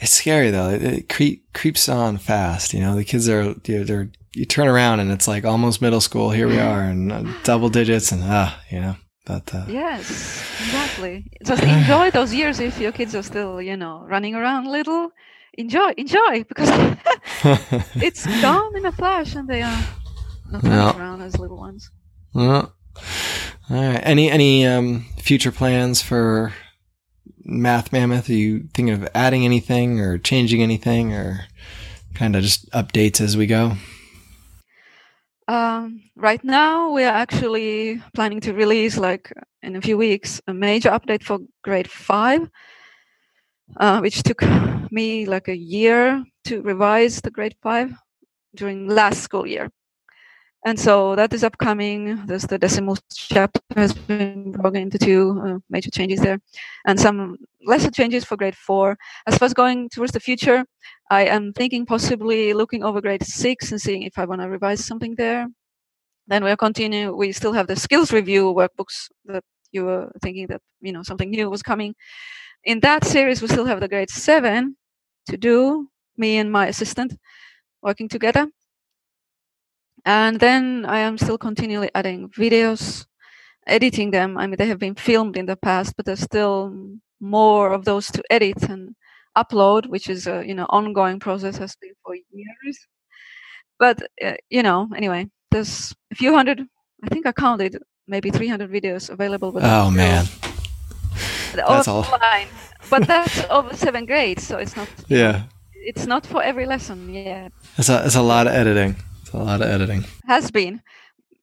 it's 0.00 0.12
scary 0.12 0.50
though. 0.50 0.70
It, 0.70 0.82
it 0.82 1.08
creep, 1.08 1.52
creeps 1.52 1.88
on 1.88 2.18
fast. 2.18 2.74
You 2.74 2.80
know, 2.80 2.94
the 2.96 3.04
kids 3.04 3.28
are 3.28 3.54
they're, 3.54 3.84
they're 3.84 4.10
you 4.34 4.44
turn 4.44 4.68
around 4.68 5.00
and 5.00 5.10
it's 5.10 5.26
like 5.28 5.44
almost 5.44 5.82
middle 5.82 6.00
school. 6.00 6.30
Here 6.30 6.48
we 6.48 6.58
are, 6.58 6.82
and 6.82 7.12
uh, 7.12 7.24
double 7.44 7.68
digits, 7.68 8.12
and 8.12 8.22
ah, 8.24 8.60
you 8.70 8.80
know. 8.80 8.96
But 9.26 9.54
uh, 9.54 9.64
Yes, 9.68 10.08
exactly. 10.60 11.30
Just 11.44 11.62
enjoy 11.78 12.10
those 12.18 12.32
years 12.34 12.58
if 12.60 12.80
your 12.80 12.92
kids 12.92 13.14
are 13.14 13.22
still, 13.22 13.60
you 13.60 13.76
know, 13.76 14.04
running 14.08 14.34
around 14.34 14.66
little. 14.66 15.10
Enjoy, 15.58 15.92
enjoy, 15.96 16.44
because 16.48 16.70
it's 17.96 18.24
gone 18.42 18.76
in 18.76 18.86
a 18.86 18.92
flash, 18.92 19.34
and 19.34 19.48
they 19.48 19.62
are 19.62 19.84
not 20.50 20.62
running 20.62 20.78
Yeah. 20.78 20.98
around 20.98 21.22
as 21.22 21.38
little 21.38 21.58
ones. 21.58 21.90
Well, 22.32 22.72
all 23.68 23.76
right. 23.76 24.00
Any 24.02 24.30
any 24.30 24.64
um, 24.66 25.06
future 25.18 25.52
plans 25.52 26.00
for 26.02 26.52
Math 27.44 27.92
Mammoth? 27.92 28.28
Are 28.28 28.34
you 28.34 28.68
thinking 28.74 28.90
of 28.94 29.08
adding 29.14 29.44
anything 29.44 30.00
or 30.00 30.18
changing 30.18 30.62
anything, 30.62 31.12
or 31.12 31.46
kind 32.14 32.36
of 32.36 32.42
just 32.42 32.70
updates 32.70 33.20
as 33.20 33.36
we 33.36 33.46
go? 33.46 33.72
Um, 35.48 36.02
right 36.16 36.42
now, 36.44 36.90
we 36.92 37.02
are 37.04 37.12
actually 37.12 38.02
planning 38.14 38.40
to 38.40 38.52
release, 38.54 38.96
like 38.98 39.32
in 39.62 39.76
a 39.76 39.80
few 39.80 39.98
weeks, 39.98 40.40
a 40.46 40.54
major 40.54 40.90
update 40.90 41.24
for 41.24 41.40
grade 41.62 41.90
five. 41.90 42.48
uh, 43.76 44.00
which 44.00 44.22
took 44.22 44.42
me 44.90 45.26
like 45.26 45.48
a 45.48 45.56
year 45.56 46.24
to 46.44 46.62
revise 46.62 47.20
the 47.20 47.30
grade 47.30 47.56
five 47.62 47.92
during 48.54 48.88
last 48.88 49.22
school 49.22 49.46
year. 49.46 49.70
And 50.64 50.78
so 50.78 51.16
that 51.16 51.32
is 51.32 51.42
upcoming. 51.42 52.26
There's 52.26 52.42
the 52.42 52.58
decimal 52.58 52.98
chapter 53.14 53.60
has 53.76 53.94
been 53.94 54.52
broken 54.52 54.82
into 54.82 54.98
two 54.98 55.40
uh, 55.42 55.58
major 55.70 55.90
changes 55.90 56.20
there, 56.20 56.38
and 56.86 57.00
some 57.00 57.38
lesser 57.64 57.90
changes 57.90 58.24
for 58.24 58.36
grade 58.36 58.54
four. 58.56 58.98
As 59.26 59.38
far 59.38 59.46
as 59.46 59.54
going 59.54 59.88
towards 59.88 60.12
the 60.12 60.20
future, 60.20 60.64
I 61.10 61.24
am 61.24 61.54
thinking 61.54 61.86
possibly 61.86 62.52
looking 62.52 62.84
over 62.84 63.00
grade 63.00 63.24
six 63.24 63.72
and 63.72 63.80
seeing 63.80 64.02
if 64.02 64.18
I 64.18 64.26
want 64.26 64.42
to 64.42 64.48
revise 64.50 64.84
something 64.84 65.14
there. 65.16 65.48
Then 66.26 66.44
we'll 66.44 66.56
continue. 66.58 67.14
We 67.16 67.32
still 67.32 67.54
have 67.54 67.66
the 67.66 67.76
skills 67.76 68.12
review 68.12 68.52
workbooks 68.52 69.08
that 69.26 69.44
you 69.72 69.86
were 69.86 70.12
thinking 70.22 70.46
that 70.48 70.60
you 70.82 70.92
know 70.92 71.02
something 71.02 71.30
new 71.30 71.48
was 71.48 71.62
coming. 71.62 71.94
In 72.64 72.80
that 72.80 73.04
series, 73.06 73.40
we 73.40 73.48
still 73.48 73.64
have 73.64 73.80
the 73.80 73.88
grade 73.88 74.10
seven 74.10 74.76
to 75.26 75.38
do. 75.38 75.88
Me 76.18 76.36
and 76.36 76.52
my 76.52 76.66
assistant 76.66 77.16
working 77.82 78.08
together. 78.08 78.46
And 80.04 80.40
then 80.40 80.84
I 80.86 80.98
am 81.00 81.18
still 81.18 81.38
continually 81.38 81.90
adding 81.94 82.28
videos, 82.30 83.06
editing 83.66 84.10
them. 84.10 84.38
I 84.38 84.46
mean, 84.46 84.56
they 84.56 84.66
have 84.68 84.78
been 84.78 84.94
filmed 84.94 85.36
in 85.36 85.46
the 85.46 85.56
past, 85.56 85.94
but 85.96 86.06
there's 86.06 86.20
still 86.20 86.74
more 87.20 87.72
of 87.72 87.84
those 87.84 88.10
to 88.12 88.22
edit 88.30 88.62
and 88.62 88.94
upload, 89.36 89.86
which 89.86 90.08
is 90.08 90.26
a 90.26 90.42
you 90.46 90.54
know 90.54 90.66
ongoing 90.70 91.20
process, 91.20 91.58
has 91.58 91.76
been 91.76 91.92
for 92.04 92.14
years. 92.14 92.78
But 93.78 94.02
uh, 94.24 94.34
you 94.48 94.62
know, 94.62 94.88
anyway, 94.96 95.28
there's 95.50 95.94
a 96.12 96.14
few 96.14 96.34
hundred. 96.34 96.66
I 97.04 97.08
think 97.08 97.26
I 97.26 97.32
counted 97.32 97.78
maybe 98.06 98.30
300 98.30 98.70
videos 98.70 99.08
available. 99.10 99.52
But 99.52 99.62
Oh 99.64 99.90
man. 99.90 100.26
That's 101.54 101.88
all. 101.88 102.04
online. 102.04 102.48
But 102.88 103.06
that's 103.06 103.44
over 103.50 103.74
seven 103.76 104.06
grades, 104.06 104.46
so 104.46 104.58
it's 104.58 104.76
not 104.76 104.88
Yeah. 105.08 105.42
it's 105.74 106.06
not 106.06 106.26
for 106.26 106.42
every 106.42 106.66
lesson 106.66 107.12
Yeah. 107.12 107.48
It's 107.78 107.88
a 107.88 108.04
it's 108.04 108.16
a 108.16 108.22
lot 108.22 108.46
of 108.46 108.52
editing. 108.52 108.96
It's 109.30 109.34
a 109.34 109.38
lot 109.38 109.62
of 109.62 109.68
editing. 109.68 110.04
has 110.26 110.50
been 110.50 110.82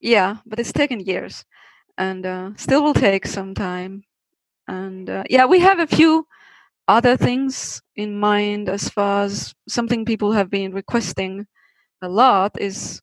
yeah 0.02 0.38
but 0.46 0.60
it's 0.60 0.74
taken 0.74 1.00
years 1.00 1.46
and 1.98 2.26
uh, 2.26 2.52
still 2.58 2.84
will 2.84 2.94
take 2.94 3.26
some 3.26 3.54
time 3.54 4.04
and 4.68 5.10
uh, 5.10 5.24
yeah 5.30 5.46
we 5.46 5.60
have 5.60 5.80
a 5.80 5.88
few 5.88 6.28
other 6.90 7.16
things 7.18 7.82
in 7.96 8.20
mind 8.20 8.68
as 8.70 8.90
far 8.90 9.24
as 9.24 9.56
something 9.70 10.04
people 10.06 10.34
have 10.34 10.50
been 10.50 10.74
requesting 10.74 11.48
a 12.02 12.10
lot 12.10 12.52
is 12.60 13.02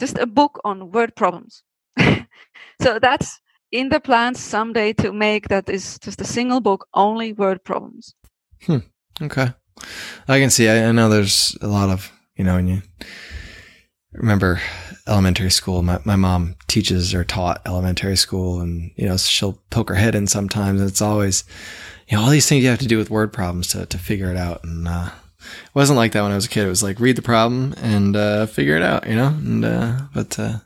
just 0.00 0.16
a 0.18 0.26
book 0.26 0.60
on 0.64 0.92
word 0.92 1.14
problems 1.16 1.64
so 2.82 2.98
that's 3.00 3.40
in 3.72 3.88
the 3.88 4.00
plans 4.00 4.38
someday 4.38 4.92
to 4.92 5.12
make 5.12 5.48
that 5.48 5.68
is 5.68 5.98
just 5.98 6.20
a 6.20 6.24
single 6.24 6.60
book 6.60 6.86
only 6.94 7.32
word 7.32 7.62
problems 7.64 8.14
Hmm. 8.66 8.78
Okay. 9.20 9.48
I 10.26 10.40
can 10.40 10.50
see. 10.50 10.68
I, 10.68 10.88
I 10.88 10.92
know 10.92 11.08
there's 11.08 11.56
a 11.62 11.68
lot 11.68 11.90
of, 11.90 12.10
you 12.36 12.42
know, 12.44 12.54
when 12.56 12.66
you 12.66 12.82
remember 14.12 14.60
elementary 15.06 15.50
school, 15.50 15.82
my, 15.82 16.00
my 16.04 16.16
mom 16.16 16.56
teaches 16.66 17.14
or 17.14 17.24
taught 17.24 17.62
elementary 17.66 18.16
school 18.16 18.60
and, 18.60 18.90
you 18.96 19.06
know, 19.06 19.16
she'll 19.16 19.60
poke 19.70 19.88
her 19.88 19.94
head 19.94 20.14
in 20.14 20.26
sometimes. 20.26 20.80
And 20.80 20.88
it's 20.88 21.02
always, 21.02 21.44
you 22.08 22.16
know, 22.16 22.24
all 22.24 22.30
these 22.30 22.48
things 22.48 22.62
you 22.64 22.70
have 22.70 22.78
to 22.80 22.86
do 22.86 22.98
with 22.98 23.10
word 23.10 23.32
problems 23.32 23.68
to, 23.68 23.86
to 23.86 23.98
figure 23.98 24.30
it 24.30 24.36
out. 24.36 24.64
And, 24.64 24.88
uh, 24.88 25.10
it 25.40 25.74
wasn't 25.74 25.98
like 25.98 26.12
that 26.12 26.22
when 26.22 26.32
I 26.32 26.36
was 26.36 26.46
a 26.46 26.50
kid. 26.50 26.66
It 26.66 26.70
was 26.70 26.82
like 26.82 27.00
read 27.00 27.16
the 27.16 27.22
problem 27.22 27.74
and, 27.78 28.16
uh, 28.16 28.46
figure 28.46 28.76
it 28.76 28.82
out, 28.82 29.06
you 29.06 29.14
know? 29.14 29.28
And, 29.28 29.64
uh, 29.64 29.98
but, 30.14 30.38
uh, 30.38 30.58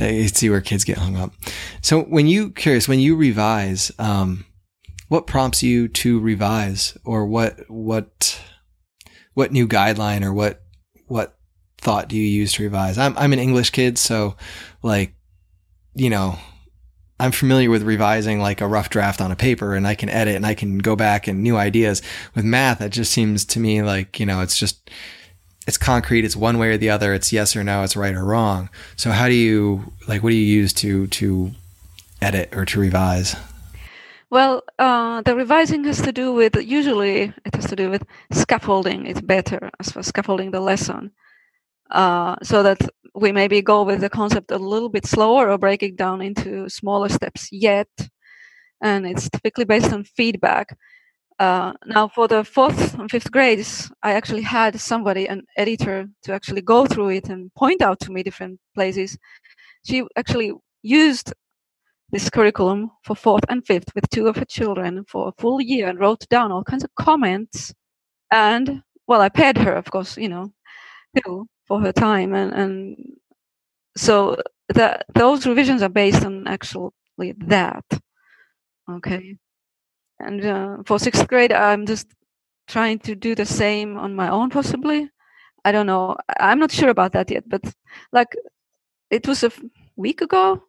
I 0.00 0.26
see 0.26 0.48
where 0.48 0.60
kids 0.60 0.84
get 0.84 0.98
hung 0.98 1.16
up. 1.16 1.32
So 1.80 2.02
when 2.02 2.28
you 2.28 2.50
curious, 2.50 2.86
when 2.86 3.00
you 3.00 3.16
revise, 3.16 3.90
um, 3.98 4.44
what 5.08 5.26
prompts 5.26 5.62
you 5.62 5.88
to 5.88 6.20
revise 6.20 6.96
or 7.04 7.26
what 7.26 7.68
what 7.68 8.40
what 9.34 9.52
new 9.52 9.66
guideline 9.66 10.22
or 10.22 10.32
what 10.32 10.62
what 11.06 11.37
thought 11.80 12.08
do 12.08 12.16
you 12.16 12.22
use 12.22 12.52
to 12.52 12.62
revise? 12.62 12.98
I'm 12.98 13.16
i'm 13.18 13.32
an 13.32 13.38
english 13.38 13.70
kid 13.70 13.98
so 13.98 14.36
like 14.82 15.14
you 15.94 16.10
know 16.10 16.38
i'm 17.20 17.32
familiar 17.32 17.70
with 17.70 17.82
revising 17.82 18.40
like 18.40 18.60
a 18.60 18.66
rough 18.66 18.90
draft 18.90 19.20
on 19.20 19.32
a 19.32 19.36
paper 19.36 19.74
and 19.74 19.86
i 19.86 19.94
can 19.94 20.08
edit 20.08 20.36
and 20.36 20.46
i 20.46 20.54
can 20.54 20.78
go 20.78 20.96
back 20.96 21.26
and 21.26 21.42
new 21.42 21.56
ideas. 21.56 22.02
With 22.34 22.44
math 22.44 22.80
it 22.80 22.90
just 22.90 23.12
seems 23.12 23.44
to 23.46 23.60
me 23.60 23.82
like 23.82 24.20
you 24.20 24.26
know 24.26 24.40
it's 24.40 24.58
just 24.58 24.90
it's 25.66 25.78
concrete 25.78 26.24
it's 26.24 26.36
one 26.36 26.58
way 26.58 26.70
or 26.70 26.78
the 26.78 26.90
other 26.90 27.12
it's 27.12 27.32
yes 27.32 27.54
or 27.54 27.62
no 27.62 27.82
it's 27.82 27.96
right 27.96 28.14
or 28.14 28.24
wrong. 28.24 28.70
So 28.96 29.10
how 29.10 29.28
do 29.28 29.34
you 29.34 29.92
like 30.08 30.22
what 30.22 30.30
do 30.30 30.36
you 30.36 30.46
use 30.46 30.72
to 30.74 31.06
to 31.08 31.52
edit 32.20 32.54
or 32.54 32.64
to 32.64 32.80
revise? 32.80 33.36
Well, 34.30 34.62
uh, 34.78 35.22
the 35.22 35.34
revising 35.34 35.84
has 35.84 36.02
to 36.02 36.12
do 36.12 36.32
with 36.32 36.54
usually 36.56 37.32
it 37.44 37.54
has 37.54 37.66
to 37.68 37.76
do 37.76 37.88
with 37.88 38.04
scaffolding. 38.30 39.06
It's 39.06 39.22
better 39.22 39.70
as 39.80 39.90
for 39.90 40.02
scaffolding 40.02 40.50
the 40.50 40.60
lesson, 40.60 41.12
uh, 41.90 42.36
so 42.42 42.62
that 42.62 42.78
we 43.14 43.32
maybe 43.32 43.62
go 43.62 43.82
with 43.82 44.00
the 44.00 44.10
concept 44.10 44.50
a 44.50 44.58
little 44.58 44.88
bit 44.88 45.06
slower 45.06 45.50
or 45.50 45.58
break 45.58 45.82
it 45.82 45.96
down 45.96 46.20
into 46.22 46.68
smaller 46.68 47.08
steps 47.08 47.48
yet, 47.52 47.88
and 48.82 49.06
it's 49.06 49.28
typically 49.30 49.64
based 49.64 49.92
on 49.92 50.04
feedback. 50.04 50.76
Uh, 51.38 51.72
now, 51.86 52.08
for 52.08 52.26
the 52.28 52.44
fourth 52.44 52.94
and 52.98 53.10
fifth 53.10 53.30
grades, 53.30 53.90
I 54.02 54.12
actually 54.14 54.42
had 54.42 54.80
somebody, 54.80 55.28
an 55.28 55.42
editor, 55.56 56.08
to 56.24 56.32
actually 56.32 56.62
go 56.62 56.86
through 56.86 57.10
it 57.10 57.28
and 57.28 57.54
point 57.54 57.80
out 57.82 58.00
to 58.00 58.12
me 58.12 58.22
different 58.24 58.58
places. 58.74 59.16
She 59.86 60.04
actually 60.16 60.52
used 60.82 61.32
this 62.10 62.30
curriculum 62.30 62.90
for 63.04 63.14
fourth 63.16 63.44
and 63.48 63.66
fifth 63.66 63.94
with 63.94 64.08
two 64.10 64.28
of 64.28 64.36
her 64.36 64.44
children 64.46 65.04
for 65.08 65.28
a 65.28 65.32
full 65.42 65.60
year 65.60 65.88
and 65.88 66.00
wrote 66.00 66.26
down 66.30 66.52
all 66.52 66.64
kinds 66.64 66.84
of 66.84 66.94
comments. 66.96 67.74
And 68.32 68.82
well, 69.06 69.20
I 69.20 69.28
paid 69.30 69.58
her, 69.58 69.72
of 69.74 69.90
course, 69.90 70.16
you 70.18 70.28
know, 70.28 70.52
too, 71.24 71.48
for 71.68 71.80
her 71.80 71.92
time. 71.92 72.34
And, 72.34 72.52
and 72.52 72.96
so 73.96 74.36
that 74.74 75.06
those 75.14 75.46
revisions 75.46 75.82
are 75.82 75.88
based 75.88 76.24
on 76.24 76.46
actually 76.46 77.34
that. 77.38 77.84
Okay. 78.90 79.36
And 80.20 80.44
uh, 80.44 80.76
for 80.86 80.98
sixth 80.98 81.28
grade, 81.28 81.52
I'm 81.52 81.86
just 81.86 82.08
trying 82.66 82.98
to 83.00 83.14
do 83.14 83.34
the 83.34 83.46
same 83.46 83.96
on 83.96 84.14
my 84.14 84.28
own, 84.28 84.50
possibly. 84.50 85.10
I 85.64 85.72
don't 85.72 85.86
know. 85.86 86.16
I'm 86.40 86.58
not 86.58 86.72
sure 86.72 86.88
about 86.88 87.12
that 87.12 87.30
yet, 87.30 87.48
but 87.48 87.62
like 88.12 88.34
it 89.10 89.26
was 89.26 89.44
a 89.44 89.50
week 89.96 90.20
ago 90.20 90.62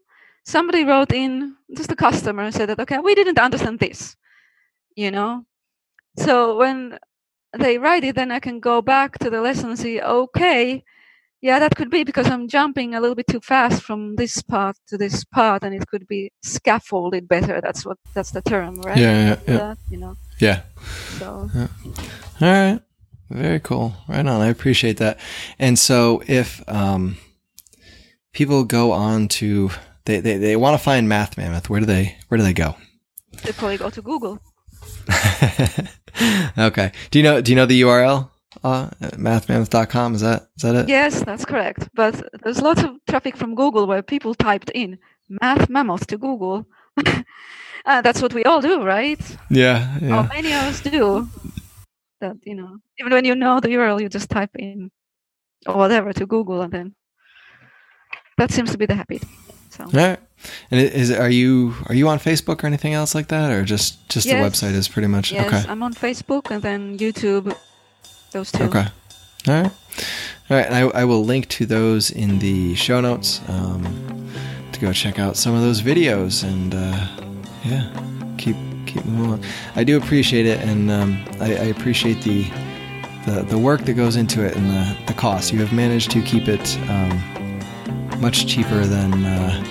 somebody 0.45 0.83
wrote 0.83 1.12
in 1.12 1.55
just 1.75 1.91
a 1.91 1.95
customer 1.95 2.51
said 2.51 2.69
that 2.69 2.79
okay 2.79 2.97
we 2.99 3.15
didn't 3.15 3.39
understand 3.39 3.79
this 3.79 4.15
you 4.95 5.12
know 5.12 5.45
so 6.17 6.57
when 6.57 6.97
they 7.57 7.77
write 7.77 8.03
it 8.03 8.15
then 8.15 8.31
i 8.31 8.39
can 8.39 8.59
go 8.59 8.81
back 8.81 9.17
to 9.19 9.29
the 9.29 9.41
lesson 9.41 9.69
and 9.69 9.79
see 9.79 10.01
okay 10.01 10.83
yeah 11.41 11.57
that 11.59 11.75
could 11.75 11.89
be 11.89 12.03
because 12.03 12.27
i'm 12.27 12.47
jumping 12.47 12.93
a 12.93 12.99
little 12.99 13.15
bit 13.15 13.27
too 13.27 13.39
fast 13.39 13.81
from 13.81 14.15
this 14.15 14.41
part 14.41 14.75
to 14.88 14.97
this 14.97 15.23
part 15.23 15.63
and 15.63 15.73
it 15.73 15.88
could 15.88 16.07
be 16.07 16.31
scaffolded 16.43 17.27
better 17.27 17.59
that's 17.62 17.85
what 17.85 17.97
that's 18.13 18.31
the 18.31 18.41
term 18.41 18.75
right 18.81 18.97
yeah 18.97 19.12
yeah 19.12 19.39
yeah, 19.47 19.57
That, 19.57 19.77
you 19.89 19.97
know 19.97 20.15
yeah. 20.39 20.62
so 21.17 21.49
All 22.41 22.47
right. 22.47 22.79
Very 23.29 23.59
cool. 23.59 23.93
Right 24.07 24.25
on. 24.25 24.41
I 24.41 24.47
appreciate 24.47 24.97
that. 24.97 25.19
And 25.59 25.77
so 25.77 26.23
if 26.25 26.63
um, 26.67 27.17
people 28.33 28.63
go 28.63 28.91
on 28.91 29.27
to 29.27 29.69
they, 30.05 30.19
they, 30.21 30.38
they 30.38 30.55
want 30.55 30.75
to 30.75 30.83
find 30.83 31.07
Math 31.07 31.38
Mammoth, 31.38 31.69
where 31.69 31.79
do 31.79 31.85
they 31.85 32.17
where 32.29 32.38
do 32.38 32.43
they 32.43 32.53
go? 32.53 32.75
they 33.43 33.51
probably 33.53 33.77
go 33.77 33.89
to 33.89 34.01
google 34.01 34.39
okay. 36.58 36.91
Do 37.12 37.19
you 37.19 37.23
know 37.23 37.41
do 37.41 37.52
you 37.52 37.56
know 37.56 37.65
the 37.65 37.82
URL? 37.82 38.30
Uh, 38.63 38.89
mathmammoth.com 39.15 40.15
is 40.15 40.21
that 40.21 40.49
is 40.58 40.63
that 40.63 40.75
it? 40.75 40.89
yes 40.89 41.23
that's 41.23 41.46
correct 41.46 41.87
but 41.94 42.19
there's 42.44 42.62
lots 42.62 42.81
of 42.81 42.90
traffic 43.08 43.37
from 43.37 43.54
google 43.54 43.85
where 43.85 44.02
people 44.02 44.33
typed 44.33 44.71
in 44.73 44.98
math 45.29 45.69
mammoth 45.69 46.08
to 46.08 46.17
google 46.17 46.65
uh, 47.85 48.02
that's 48.02 48.21
what 48.23 48.33
we 48.33 48.44
all 48.44 48.60
do 48.60 48.83
right 48.83 49.21
Yeah. 49.50 49.98
Yeah. 50.02 50.27
many 50.33 50.52
of 50.52 50.63
us 50.63 50.81
do. 50.81 51.29
That 52.21 52.37
you 52.44 52.56
know, 52.56 52.77
even 53.00 53.13
when 53.13 53.23
you 53.23 53.35
know 53.35 53.60
the 53.62 53.69
URL, 53.69 54.02
you 54.02 54.10
just 54.10 54.29
type 54.29 54.56
in 54.58 54.92
or 55.65 55.75
whatever 55.75 56.12
to 56.12 56.25
Google, 56.25 56.62
and 56.62 56.73
then 56.73 56.96
that 58.37 58.52
seems 58.52 58.71
to 58.71 58.77
be 58.77 58.85
the 58.87 58.96
habit. 58.96 59.23
So 59.69 59.83
All 59.85 59.89
right. 59.91 60.19
And 60.71 60.79
is 60.79 61.11
are 61.11 61.29
you 61.29 61.75
are 61.87 61.95
you 61.95 62.07
on 62.07 62.17
Facebook 62.17 62.63
or 62.63 62.67
anything 62.67 62.93
else 62.93 63.13
like 63.13 63.27
that, 63.27 63.51
or 63.51 63.65
just 63.65 64.07
just 64.09 64.25
the 64.27 64.35
website 64.35 64.73
is 64.73 64.87
pretty 64.87 65.07
much 65.07 65.31
yes, 65.31 65.47
okay? 65.47 65.69
I'm 65.69 65.83
on 65.83 65.93
Facebook 65.93 66.49
and 66.49 66.61
then 66.61 66.97
YouTube. 66.97 67.55
Those 68.31 68.51
two. 68.51 68.63
Okay. 68.63 68.87
All 69.47 69.61
right. 69.61 69.71
All 70.49 70.57
right. 70.57 70.65
And 70.65 70.75
I, 70.75 70.81
I 71.01 71.03
will 71.03 71.23
link 71.25 71.49
to 71.49 71.65
those 71.65 72.11
in 72.11 72.39
the 72.39 72.75
show 72.75 73.01
notes 73.01 73.41
um, 73.49 74.29
to 74.71 74.79
go 74.79 74.93
check 74.93 75.19
out 75.19 75.35
some 75.35 75.55
of 75.55 75.61
those 75.61 75.81
videos 75.81 76.43
and 76.43 76.73
uh, 76.73 77.07
yeah, 77.65 77.91
keep 78.37 78.55
keep 78.85 79.03
moving 79.05 79.31
on. 79.33 79.41
I 79.75 79.83
do 79.83 79.97
appreciate 79.97 80.45
it, 80.45 80.59
and 80.61 80.89
um, 80.89 81.25
I, 81.39 81.47
I 81.51 81.65
appreciate 81.65 82.21
the, 82.21 82.43
the 83.25 83.43
the 83.43 83.57
work 83.57 83.81
that 83.85 83.93
goes 83.93 84.15
into 84.15 84.45
it 84.45 84.55
and 84.55 84.69
the, 84.69 84.97
the 85.07 85.13
cost. 85.13 85.51
You 85.51 85.59
have 85.59 85.73
managed 85.73 86.11
to 86.11 86.21
keep 86.21 86.47
it 86.47 86.77
um, 86.89 87.21
much 88.19 88.47
cheaper 88.47 88.85
than 88.85 89.25
uh, 89.25 89.63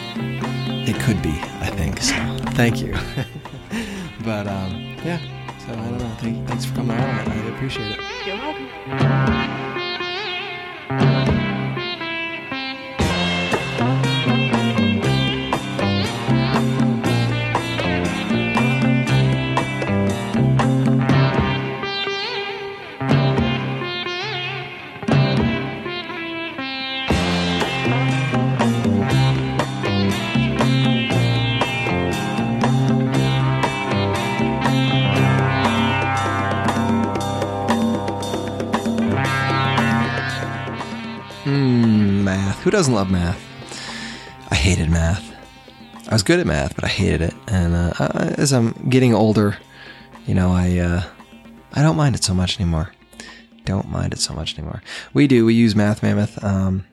it 0.86 0.99
could 1.01 1.20
be. 1.22 1.38
I 1.61 1.70
think 1.70 2.01
so. 2.01 2.14
Thank 2.55 2.80
you. 2.80 2.92
but 4.24 4.46
um, 4.46 4.96
yeah. 5.05 5.20
So 5.59 5.72
I 5.72 5.76
don't 5.76 5.99
know. 5.99 6.16
Thank, 6.18 6.49
thanks 6.49 6.64
for 6.64 6.74
coming 6.76 6.96
out. 6.96 7.28
I 7.28 7.34
appreciate 7.55 7.92
it. 7.92 8.01
You're 8.26 8.36
welcome. 8.36 9.28
Who 42.69 42.73
doesn't 42.73 42.93
love 42.93 43.11
math? 43.11 43.43
I 44.51 44.55
hated 44.55 44.91
math. 44.91 45.25
I 46.07 46.14
was 46.14 46.23
good 46.23 46.39
at 46.39 46.47
math, 46.47 46.75
but 46.75 46.85
I 46.85 46.89
hated 46.89 47.23
it. 47.23 47.35
And 47.47 47.75
uh, 47.75 47.93
as 48.37 48.53
I'm 48.53 48.73
getting 48.91 49.14
older, 49.14 49.57
you 50.27 50.35
know, 50.35 50.53
I 50.53 50.77
uh, 50.77 51.03
I 51.73 51.81
don't 51.81 51.97
mind 51.97 52.14
it 52.14 52.23
so 52.23 52.35
much 52.35 52.61
anymore. 52.61 52.93
Don't 53.64 53.89
mind 53.89 54.12
it 54.12 54.19
so 54.19 54.35
much 54.35 54.59
anymore. 54.59 54.83
We 55.14 55.27
do. 55.27 55.47
We 55.47 55.55
use 55.55 55.75
Math 55.75 56.03
Mammoth, 56.03 56.45
um, 56.45 56.85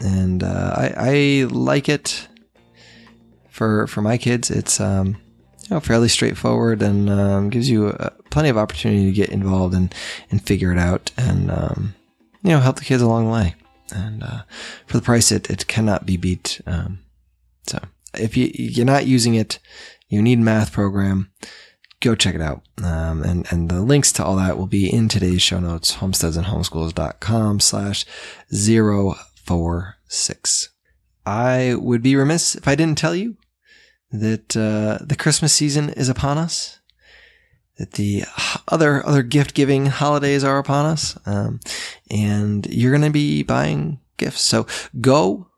and 0.00 0.42
uh, 0.42 0.74
I, 0.76 0.94
I 0.96 1.46
like 1.52 1.88
it. 1.88 2.26
For 3.48 3.86
for 3.86 4.02
my 4.02 4.18
kids, 4.18 4.50
it's 4.50 4.80
um, 4.80 5.18
you 5.60 5.70
know 5.70 5.78
fairly 5.78 6.08
straightforward 6.08 6.82
and 6.82 7.08
um, 7.08 7.48
gives 7.48 7.70
you 7.70 7.90
uh, 7.90 8.10
plenty 8.30 8.48
of 8.48 8.58
opportunity 8.58 9.04
to 9.04 9.12
get 9.12 9.28
involved 9.28 9.72
and 9.72 9.94
and 10.32 10.44
figure 10.44 10.72
it 10.72 10.78
out 10.78 11.12
and 11.16 11.48
um, 11.48 11.94
you 12.42 12.50
know 12.50 12.58
help 12.58 12.74
the 12.74 12.84
kids 12.84 13.02
along 13.02 13.26
the 13.26 13.32
way 13.32 13.54
and 13.92 14.22
uh, 14.22 14.42
for 14.86 14.96
the 14.96 15.02
price 15.02 15.30
it, 15.30 15.50
it 15.50 15.66
cannot 15.66 16.06
be 16.06 16.16
beat 16.16 16.60
um, 16.66 17.00
so 17.66 17.78
if 18.14 18.36
you, 18.36 18.50
you're 18.54 18.86
not 18.86 19.06
using 19.06 19.34
it 19.34 19.58
you 20.08 20.22
need 20.22 20.38
math 20.38 20.72
program 20.72 21.30
go 22.02 22.14
check 22.16 22.34
it 22.34 22.42
out. 22.42 22.62
Um, 22.82 23.22
and, 23.22 23.46
and 23.50 23.70
the 23.70 23.80
links 23.80 24.12
to 24.12 24.24
all 24.24 24.36
that 24.36 24.58
will 24.58 24.66
be 24.66 24.92
in 24.92 25.08
today's 25.08 25.40
show 25.40 25.60
notes 25.60 25.96
homesteadsandhomeschools.com 25.96 27.60
slash 27.60 28.04
046 28.50 30.68
i 31.24 31.76
would 31.78 32.02
be 32.02 32.16
remiss 32.16 32.56
if 32.56 32.66
i 32.66 32.74
didn't 32.74 32.98
tell 32.98 33.14
you 33.14 33.36
that 34.10 34.56
uh, 34.56 34.98
the 35.04 35.14
christmas 35.16 35.54
season 35.54 35.90
is 35.90 36.08
upon 36.08 36.36
us 36.36 36.80
that 37.78 37.92
the 37.92 38.24
other 38.68 39.04
other 39.06 39.22
gift 39.22 39.54
giving 39.54 39.86
holidays 39.86 40.44
are 40.44 40.58
upon 40.58 40.86
us, 40.86 41.16
um, 41.26 41.60
and 42.10 42.66
you're 42.66 42.92
going 42.92 43.02
to 43.02 43.10
be 43.10 43.42
buying 43.42 43.98
gifts. 44.16 44.42
So 44.42 44.66
go 45.00 45.48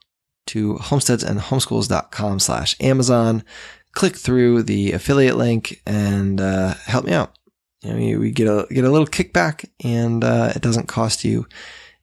to 0.46 0.74
homesteadsandhomeschools.com 0.74 2.38
slash 2.38 2.76
Amazon, 2.80 3.44
click 3.92 4.16
through 4.16 4.62
the 4.62 4.92
affiliate 4.92 5.36
link, 5.36 5.80
and 5.86 6.40
uh, 6.40 6.74
help 6.84 7.04
me 7.04 7.12
out. 7.12 7.36
You 7.82 7.90
know, 7.92 8.18
we- 8.20 8.30
get 8.30 8.46
a 8.48 8.66
get 8.70 8.84
a 8.84 8.90
little 8.90 9.06
kickback, 9.06 9.68
and 9.82 10.22
uh, 10.24 10.52
it 10.54 10.62
doesn't 10.62 10.88
cost 10.88 11.24
you 11.24 11.46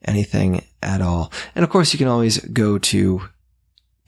anything 0.06 0.66
at 0.82 1.02
all. 1.02 1.32
And 1.56 1.64
of 1.64 1.70
course, 1.70 1.94
you 1.94 1.98
can 2.00 2.08
always 2.08 2.40
go 2.40 2.78
to 2.78 3.22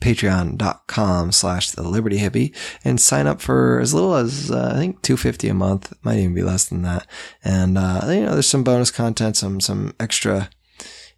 patreon.com 0.04 1.32
slash 1.32 1.70
the 1.70 1.82
liberty 1.82 2.18
hippie 2.18 2.54
and 2.84 3.00
sign 3.00 3.26
up 3.26 3.40
for 3.40 3.80
as 3.80 3.94
little 3.94 4.14
as 4.14 4.50
uh, 4.50 4.72
i 4.74 4.76
think 4.76 5.00
250 5.02 5.48
a 5.48 5.54
month 5.54 5.94
might 6.02 6.18
even 6.18 6.34
be 6.34 6.42
less 6.42 6.66
than 6.66 6.82
that. 6.82 7.06
And 7.42 7.78
uh, 7.78 8.02
you 8.08 8.20
know 8.20 8.32
there's 8.32 8.46
some 8.46 8.64
bonus 8.64 8.90
content 8.90 9.36
some 9.36 9.60
some 9.60 9.94
extra 9.98 10.50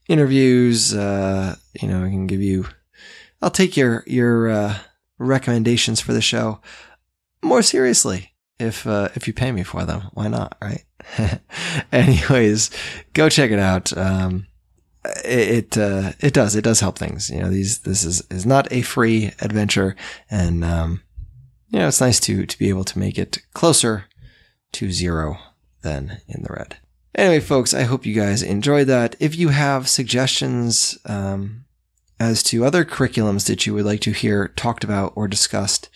interviews 0.09 0.95
uh, 0.95 1.57
you 1.80 1.89
know 1.89 2.05
i 2.05 2.09
can 2.11 2.28
give 2.28 2.41
you 2.41 2.66
i'll 3.43 3.51
take 3.51 3.76
your 3.76 4.05
your 4.07 4.49
uh, 4.49 4.78
recommendations 5.18 6.01
for 6.01 6.12
the 6.12 6.22
show 6.22 6.61
more 7.43 7.62
seriously 7.62 8.32
if 8.59 8.87
uh, 8.87 9.09
if 9.14 9.26
you 9.26 9.32
pay 9.32 9.53
me 9.53 9.62
for 9.62 9.84
them. 9.84 10.05
Why 10.12 10.28
not 10.28 10.57
right? 10.62 10.84
Anyways 11.93 12.70
go 13.12 13.28
check 13.28 13.51
it 13.51 13.59
out. 13.59 13.97
Um, 13.97 14.47
it 15.24 15.76
it, 15.76 15.78
uh, 15.78 16.12
it 16.20 16.34
does 16.34 16.54
it 16.54 16.62
does 16.62 16.80
help 16.80 16.98
things. 16.98 17.30
You 17.30 17.40
know, 17.40 17.50
these 17.50 17.80
this 17.80 18.04
is 18.04 18.22
is 18.30 18.46
not 18.46 18.70
a 18.72 18.82
free 18.82 19.32
adventure, 19.40 19.96
and 20.30 20.64
um, 20.64 21.02
you 21.68 21.78
know 21.78 21.88
it's 21.88 22.00
nice 22.00 22.20
to 22.20 22.46
to 22.46 22.59
be 22.59 22.68
able 22.68 22.84
to 22.84 22.98
make 22.98 23.18
it 23.18 23.38
closer 23.54 24.07
to 24.72 24.90
zero 24.90 25.38
than 25.82 26.20
in 26.28 26.42
the 26.42 26.52
red. 26.52 26.76
Anyway, 27.14 27.40
folks, 27.40 27.72
I 27.72 27.84
hope 27.84 28.04
you 28.04 28.14
guys 28.14 28.42
enjoyed 28.42 28.88
that. 28.88 29.16
If 29.18 29.36
you 29.36 29.48
have 29.48 29.88
suggestions 29.88 30.98
um, 31.07 31.64
as 32.20 32.42
to 32.44 32.64
other 32.64 32.84
curriculums 32.84 33.46
that 33.46 33.66
you 33.66 33.72
would 33.72 33.86
like 33.86 34.00
to 34.00 34.12
hear 34.12 34.48
talked 34.48 34.84
about 34.84 35.14
or 35.16 35.26
discussed 35.26 35.88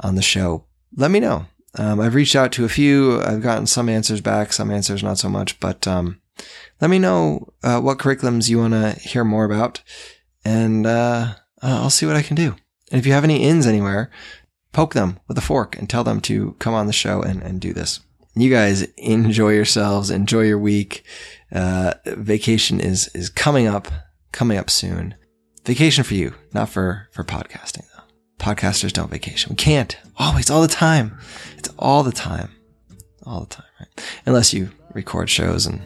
on 0.00 0.16
the 0.16 0.22
show, 0.22 0.64
let 0.96 1.12
me 1.12 1.20
know. 1.20 1.46
Um, 1.78 2.00
I've 2.00 2.14
reached 2.14 2.34
out 2.34 2.52
to 2.52 2.64
a 2.64 2.70
few. 2.70 3.20
I've 3.22 3.42
gotten 3.42 3.66
some 3.66 3.88
answers 3.88 4.20
back, 4.20 4.52
some 4.52 4.70
answers 4.70 5.02
not 5.02 5.18
so 5.18 5.28
much, 5.28 5.60
but 5.60 5.86
um, 5.86 6.20
let 6.80 6.90
me 6.90 6.98
know 6.98 7.52
uh, 7.62 7.80
what 7.80 7.98
curriculums 7.98 8.48
you 8.48 8.58
want 8.58 8.74
to 8.74 8.92
hear 9.00 9.24
more 9.24 9.44
about, 9.44 9.82
and 10.44 10.86
uh, 10.86 11.34
uh, 11.62 11.80
I'll 11.82 11.90
see 11.90 12.06
what 12.06 12.16
I 12.16 12.22
can 12.22 12.36
do. 12.36 12.56
And 12.90 12.98
if 12.98 13.06
you 13.06 13.12
have 13.12 13.24
any 13.24 13.42
ins 13.42 13.66
anywhere, 13.66 14.10
poke 14.72 14.94
them 14.94 15.18
with 15.26 15.38
a 15.38 15.42
fork 15.42 15.76
and 15.76 15.88
tell 15.88 16.04
them 16.04 16.20
to 16.22 16.54
come 16.58 16.74
on 16.74 16.86
the 16.86 16.92
show 16.92 17.22
and, 17.22 17.42
and 17.42 17.60
do 17.60 17.72
this. 17.72 18.00
You 18.34 18.50
guys 18.50 18.82
enjoy 18.98 19.54
yourselves, 19.54 20.10
enjoy 20.10 20.42
your 20.42 20.58
week. 20.58 21.04
Uh, 21.50 21.94
vacation 22.04 22.80
is 22.80 23.08
is 23.14 23.30
coming 23.30 23.66
up, 23.66 23.88
coming 24.32 24.58
up 24.58 24.68
soon. 24.68 25.14
Vacation 25.64 26.04
for 26.04 26.14
you, 26.14 26.34
not 26.52 26.68
for 26.68 27.08
for 27.12 27.24
podcasting 27.24 27.86
though. 27.96 28.02
Podcasters 28.38 28.92
don't 28.92 29.10
vacation. 29.10 29.50
We 29.50 29.56
can't 29.56 29.96
always, 30.18 30.50
all 30.50 30.60
the 30.60 30.68
time. 30.68 31.18
It's 31.56 31.70
all 31.78 32.02
the 32.02 32.12
time, 32.12 32.50
all 33.24 33.40
the 33.40 33.46
time, 33.46 33.66
right? 33.80 34.04
Unless 34.26 34.52
you 34.52 34.70
record 34.92 35.30
shows 35.30 35.64
and 35.64 35.80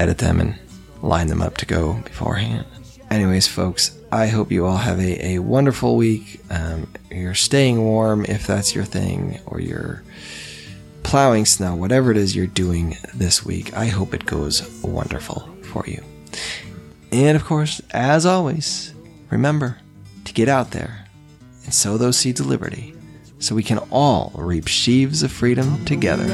edit 0.00 0.18
them 0.18 0.40
and 0.40 0.58
line 1.02 1.26
them 1.26 1.42
up 1.42 1.58
to 1.58 1.66
go 1.66 1.94
beforehand. 2.04 2.66
Anyways, 3.10 3.46
folks, 3.46 3.98
I 4.10 4.28
hope 4.28 4.50
you 4.50 4.64
all 4.64 4.78
have 4.78 4.98
a, 4.98 5.34
a 5.34 5.38
wonderful 5.40 5.96
week. 5.96 6.40
Um, 6.48 6.88
you're 7.10 7.34
staying 7.34 7.82
warm 7.82 8.24
if 8.24 8.46
that's 8.46 8.74
your 8.74 8.84
thing, 8.84 9.40
or 9.46 9.60
you're 9.60 10.02
plowing 11.02 11.44
snow, 11.44 11.74
whatever 11.74 12.10
it 12.10 12.16
is 12.16 12.34
you're 12.34 12.46
doing 12.46 12.96
this 13.14 13.44
week. 13.44 13.76
I 13.76 13.86
hope 13.86 14.14
it 14.14 14.26
goes 14.26 14.66
wonderful 14.82 15.48
for 15.64 15.84
you. 15.86 16.02
And 17.12 17.36
of 17.36 17.44
course, 17.44 17.82
as 17.90 18.24
always, 18.24 18.94
remember 19.30 19.78
to 20.24 20.32
get 20.32 20.48
out 20.48 20.70
there 20.70 21.06
and 21.64 21.74
sow 21.74 21.98
those 21.98 22.16
seeds 22.16 22.40
of 22.40 22.46
liberty 22.46 22.94
so 23.38 23.54
we 23.54 23.62
can 23.62 23.78
all 23.90 24.32
reap 24.34 24.68
sheaves 24.68 25.22
of 25.22 25.32
freedom 25.32 25.84
together. 25.84 26.26